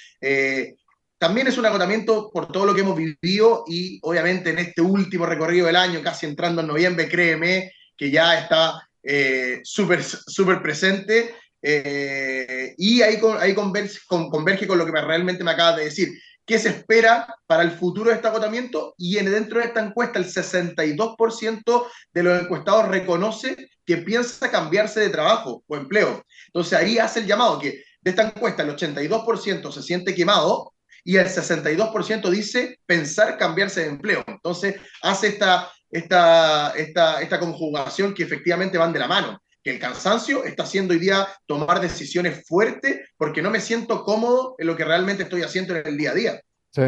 [1.16, 5.24] también es un agotamiento por todo lo que hemos vivido y obviamente en este último
[5.24, 11.34] recorrido del año, casi entrando en noviembre, créeme, que ya está eh, súper super presente
[11.60, 14.30] eh, y ahí, ahí converge, con,
[14.78, 16.08] lo que realmente me acabas de decir.
[16.46, 18.94] ¿Qué se espera para el futuro de este agotamiento?
[18.96, 25.00] Y en, dentro de esta encuesta, el 62% de los encuestados reconoce que piensa cambiarse
[25.00, 26.24] de trabajo o empleo.
[26.46, 30.72] Entonces ahí hace el llamado que de esta encuesta el 82% se siente quemado
[31.04, 34.24] y el 62% dice pensar cambiarse de empleo.
[34.26, 39.40] Entonces hace esta, esta, esta, esta conjugación que efectivamente van de la mano.
[39.62, 44.54] Que el cansancio está haciendo hoy día tomar decisiones fuertes porque no me siento cómodo
[44.58, 46.40] en lo que realmente estoy haciendo en el día a día.
[46.70, 46.82] Sí.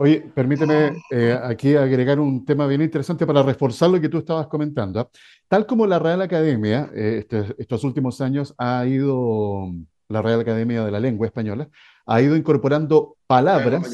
[0.00, 4.46] Oye, permíteme eh, aquí agregar un tema bien interesante para reforzar lo que tú estabas
[4.46, 5.00] comentando.
[5.00, 5.10] ¿ah?
[5.48, 9.72] Tal como la Real Academia, eh, este, estos últimos años ha ido,
[10.08, 11.68] la Real Academia de la Lengua Española,
[12.10, 13.84] ha ido incorporando palabras,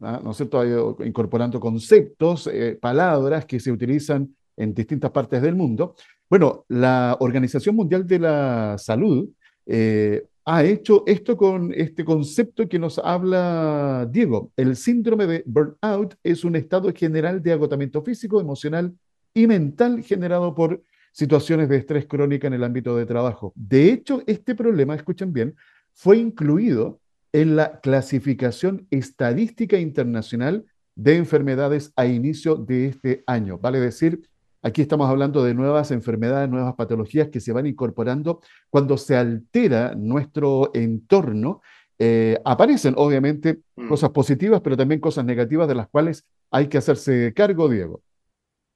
[0.00, 0.20] ¿ah?
[0.22, 0.58] ¿no es cierto?
[0.58, 5.94] Ha ido incorporando conceptos, eh, palabras que se utilizan en distintas partes del mundo.
[6.28, 9.28] Bueno, la Organización Mundial de la Salud
[9.66, 14.50] eh, ha hecho esto con este concepto que nos habla Diego.
[14.56, 18.92] El síndrome de burnout es un estado general de agotamiento físico, emocional
[19.32, 23.52] y mental generado por situaciones de estrés crónica en el ámbito de trabajo.
[23.54, 25.54] De hecho, este problema, escuchen bien,
[25.92, 26.98] fue incluido
[27.32, 30.64] en la clasificación estadística internacional
[30.94, 33.58] de enfermedades a inicio de este año.
[33.58, 34.28] Vale decir,
[34.62, 39.94] aquí estamos hablando de nuevas enfermedades, nuevas patologías que se van incorporando cuando se altera
[39.94, 41.62] nuestro entorno.
[41.98, 43.88] Eh, aparecen obviamente mm.
[43.88, 48.02] cosas positivas, pero también cosas negativas de las cuales hay que hacerse cargo, Diego.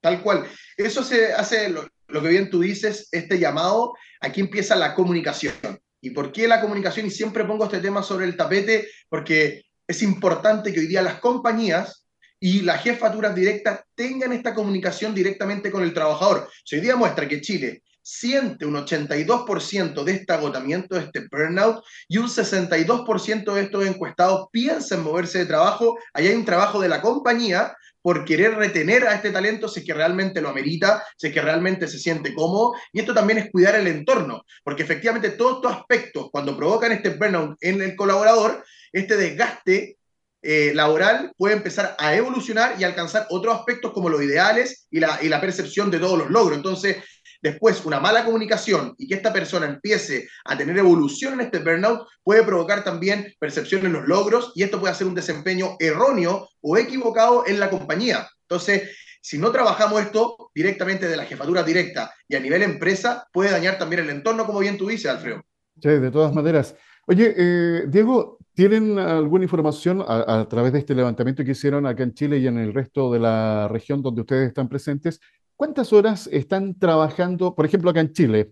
[0.01, 0.45] Tal cual.
[0.77, 5.55] Eso se hace, lo que bien tú dices, este llamado, aquí empieza la comunicación.
[6.05, 7.07] ¿Y por qué la comunicación?
[7.07, 11.19] Y siempre pongo este tema sobre el tapete, porque es importante que hoy día las
[11.19, 12.07] compañías
[12.39, 16.47] y las jefaturas directas tengan esta comunicación directamente con el trabajador.
[16.63, 21.83] Si hoy día muestra que Chile siente un 82% de este agotamiento, de este burnout,
[22.07, 26.91] y un 62% de estos encuestados piensan moverse de trabajo, allá hay un trabajo de
[26.91, 27.75] la compañía
[28.05, 31.41] por querer retener a este talento si es que realmente lo amerita, si es que
[31.41, 32.75] realmente se siente cómodo.
[32.93, 37.09] Y esto también es cuidar el entorno, porque efectivamente todos estos aspectos, cuando provocan este
[37.09, 39.97] burnout en el colaborador, este desgaste
[40.43, 45.19] eh, laboral puede empezar a evolucionar y alcanzar otros aspectos como los ideales y la,
[45.23, 46.59] y la percepción de todos los logros.
[46.59, 46.99] Entonces,
[47.45, 52.09] después una mala comunicación y que esta persona empiece a tener evolución en este burnout
[52.23, 56.79] puede provocar también percepción en los logros y esto puede hacer un desempeño erróneo o
[56.79, 58.27] equivocado en la compañía.
[58.49, 63.51] Entonces, si no trabajamos esto directamente de la jefatura directa y a nivel empresa, puede
[63.51, 65.45] dañar también el entorno, como bien tú dices, Alfredo.
[65.83, 66.75] Sí, de todas maneras.
[67.07, 72.05] Oye, eh, Diego, ¿tienen alguna información a, a, través de este levantamiento que hicieron acá
[72.05, 75.21] en Chile y en el resto de la región donde ustedes están presentes
[75.57, 78.51] ¿Cuántas horas están trabajando, por ejemplo, acá en Chile?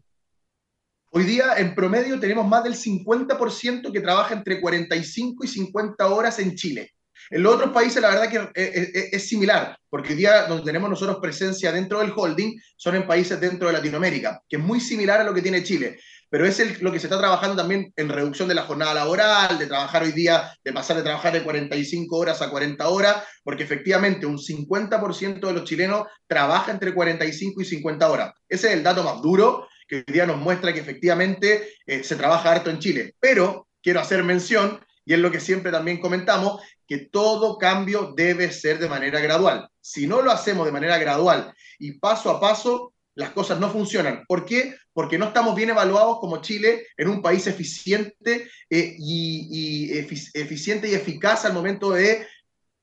[1.10, 6.38] Hoy día, en promedio, tenemos más del 50% que trabaja entre 45 y 50 horas
[6.38, 6.90] en Chile.
[7.30, 10.88] En los otros países, la verdad que es, es, similar, porque hoy día donde tenemos
[10.88, 15.20] nosotros presencia dentro del holding son en países dentro de Latinoamérica, que es muy similar
[15.20, 15.98] a lo que tiene Chile
[16.32, 19.66] pero es lo que se está trabajando también en reducción de la jornada laboral, de
[19.66, 24.24] trabajar hoy día, de pasar de trabajar de 45 horas a 40 horas, porque efectivamente
[24.24, 28.32] un 50% de los chilenos trabaja entre 45 y 50 horas.
[28.48, 32.16] Ese es el dato más duro que hoy día nos muestra que efectivamente eh, se
[32.16, 33.14] trabaja harto en Chile.
[33.20, 38.50] Pero quiero hacer mención, y es lo que siempre también comentamos, que todo cambio debe
[38.52, 39.68] ser de manera gradual.
[39.82, 44.24] Si no lo hacemos de manera gradual y paso a paso, las cosas no funcionan.
[44.26, 44.76] ¿Por qué?
[44.92, 49.90] Porque no estamos bien evaluados como Chile en un país eficiente, eh, y,
[50.34, 52.26] eficiente y eficaz al momento de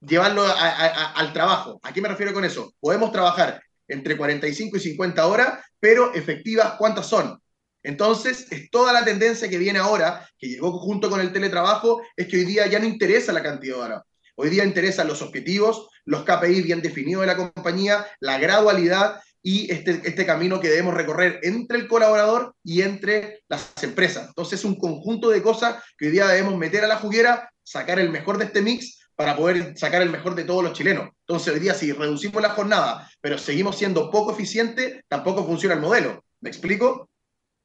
[0.02, 1.80] llevarlo al trabajo.
[1.84, 2.74] ¿A qué me refiero con eso?
[2.80, 7.42] Podemos trabajar entre 45 y 50 horas, pero efectivas, ¿cuántas son?
[7.82, 12.28] Entonces, es toda la tendencia que viene ahora, que llegó junto con el teletrabajo, es
[12.28, 14.04] que hoy día ya no interesa la cantidad de horas.
[14.36, 19.72] Hoy día interesan los objetivos, los KPI bien definidos de la compañía, la gradualidad y
[19.72, 24.28] este, este camino que debemos recorrer entre el colaborador y entre las empresas.
[24.28, 28.00] Entonces es un conjunto de cosas que hoy día debemos meter a la juguera, sacar
[28.00, 31.10] el mejor de este mix para poder sacar el mejor de todos los chilenos.
[31.28, 35.82] Entonces hoy día si reducimos la jornada, pero seguimos siendo poco eficientes, tampoco funciona el
[35.82, 36.24] modelo.
[36.42, 37.10] ¿Me explico?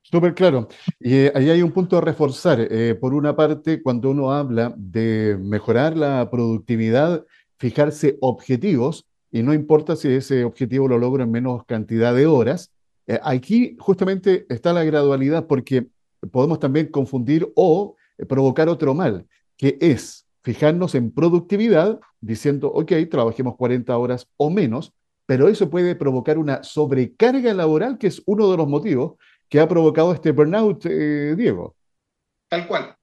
[0.03, 0.69] Súper claro.
[1.01, 2.61] Y eh, ahí hay un punto a reforzar.
[2.61, 7.25] Eh, por una parte, cuando uno habla de mejorar la productividad,
[7.59, 12.71] fijarse objetivos, y no importa si ese objetivo lo logro en menos cantidad de horas.
[13.09, 15.89] Eh, aquí justamente está la gradualidad porque
[16.31, 19.27] podemos también confundir o eh, provocar otro mal,
[19.57, 24.93] que es fijarnos en productividad diciendo, ok, trabajemos 40 horas o menos,
[25.27, 29.15] pero eso puede provocar una sobrecarga laboral, que es uno de los motivos
[29.49, 31.75] que ha provocado este burnout, eh, Diego.
[32.49, 32.95] Tal cual.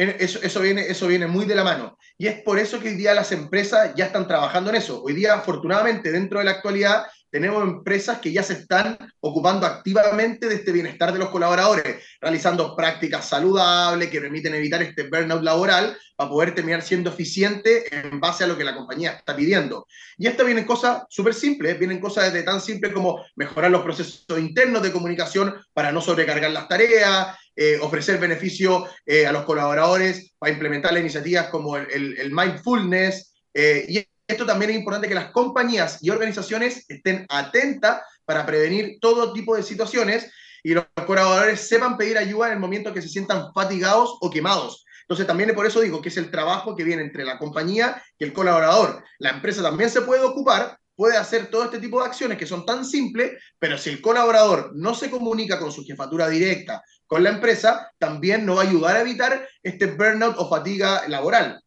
[0.00, 1.98] Eso, eso, viene, eso viene muy de la mano.
[2.16, 5.02] Y es por eso que hoy día las empresas ya están trabajando en eso.
[5.02, 10.48] Hoy día, afortunadamente, dentro de la actualidad, tenemos empresas que ya se están ocupando activamente
[10.48, 15.96] de este bienestar de los colaboradores, realizando prácticas saludables que permiten evitar este burnout laboral
[16.16, 19.86] para poder terminar siendo eficiente en base a lo que la compañía está pidiendo.
[20.18, 24.26] Y esto vienen cosas súper simples, vienen cosas desde tan simples como mejorar los procesos
[24.38, 30.34] internos de comunicación para no sobrecargar las tareas, eh, ofrecer beneficio eh, a los colaboradores
[30.38, 33.34] para implementar las iniciativas como el, mindfulness.
[33.52, 38.98] Eh, y esto también es importante que las compañías y organizaciones estén atentas para prevenir
[39.00, 40.30] todo tipo de situaciones
[40.62, 44.84] y los colaboradores sepan pedir ayuda en el momento que se sientan fatigados o quemados.
[45.02, 48.24] Entonces también por eso digo que es el trabajo que viene entre la compañía y
[48.24, 49.02] el colaborador.
[49.18, 52.64] La empresa también se puede ocupar, puede hacer todo este tipo de acciones que son
[52.64, 57.30] tan simples, pero si el colaborador no se comunica con su jefatura directa, con la
[57.30, 61.60] empresa, también no va a ayudar a evitar este burnout o fatiga laboral.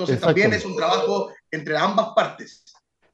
[0.00, 2.64] Entonces también es un trabajo entre ambas partes.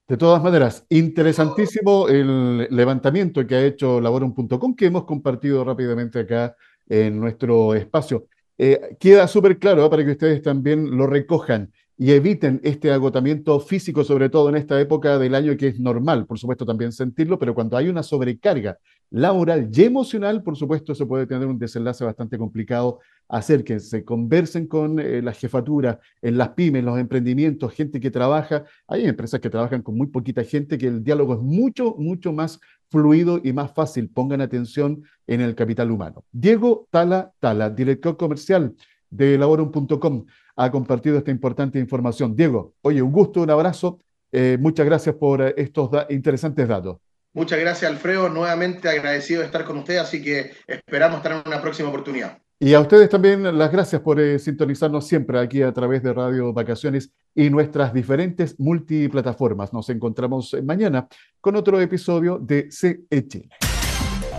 [0.07, 6.55] De todas maneras, interesantísimo el levantamiento que ha hecho Laborum.com que hemos compartido rápidamente acá
[6.89, 8.29] en nuestro espacio.
[8.57, 9.91] Eh, queda súper claro ¿eh?
[9.91, 11.73] para que ustedes también lo recojan.
[11.99, 16.27] Y eviten este agotamiento físico, sobre todo en esta época del año que es normal,
[16.27, 18.79] por supuesto, también sentirlo, pero cuando hay una sobrecarga
[19.11, 22.99] laboral y emocional, por supuesto, eso puede tener un desenlace bastante complicado.
[23.29, 28.65] Acérquense, conversen con eh, la jefatura, en las pymes, los emprendimientos, gente que trabaja.
[28.87, 32.61] Hay empresas que trabajan con muy poquita gente, que el diálogo es mucho, mucho más
[32.91, 34.11] fluido y más fácil.
[34.11, 36.25] Pongan atención en el capital humano.
[36.31, 38.75] Diego Tala Tala, director comercial
[39.11, 40.27] de elaborum.com,
[40.57, 42.35] ha compartido esta importante información.
[42.35, 44.01] Diego, oye, un gusto, un abrazo.
[44.33, 46.99] Eh, muchas gracias por eh, estos interesantes datos.
[47.33, 48.29] Muchas gracias, Alfredo.
[48.29, 52.39] Nuevamente agradecido de estar con usted, así que esperamos estar en una próxima oportunidad.
[52.59, 56.55] Y a ustedes también las gracias por eh, sintonizarnos siempre aquí a través de Radio
[56.55, 59.75] Vacaciones y nuestras diferentes multiplataformas.
[59.75, 61.07] Nos encontramos mañana
[61.43, 63.51] con otro episodio de CE Chile.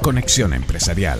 [0.01, 1.19] Conexión Empresarial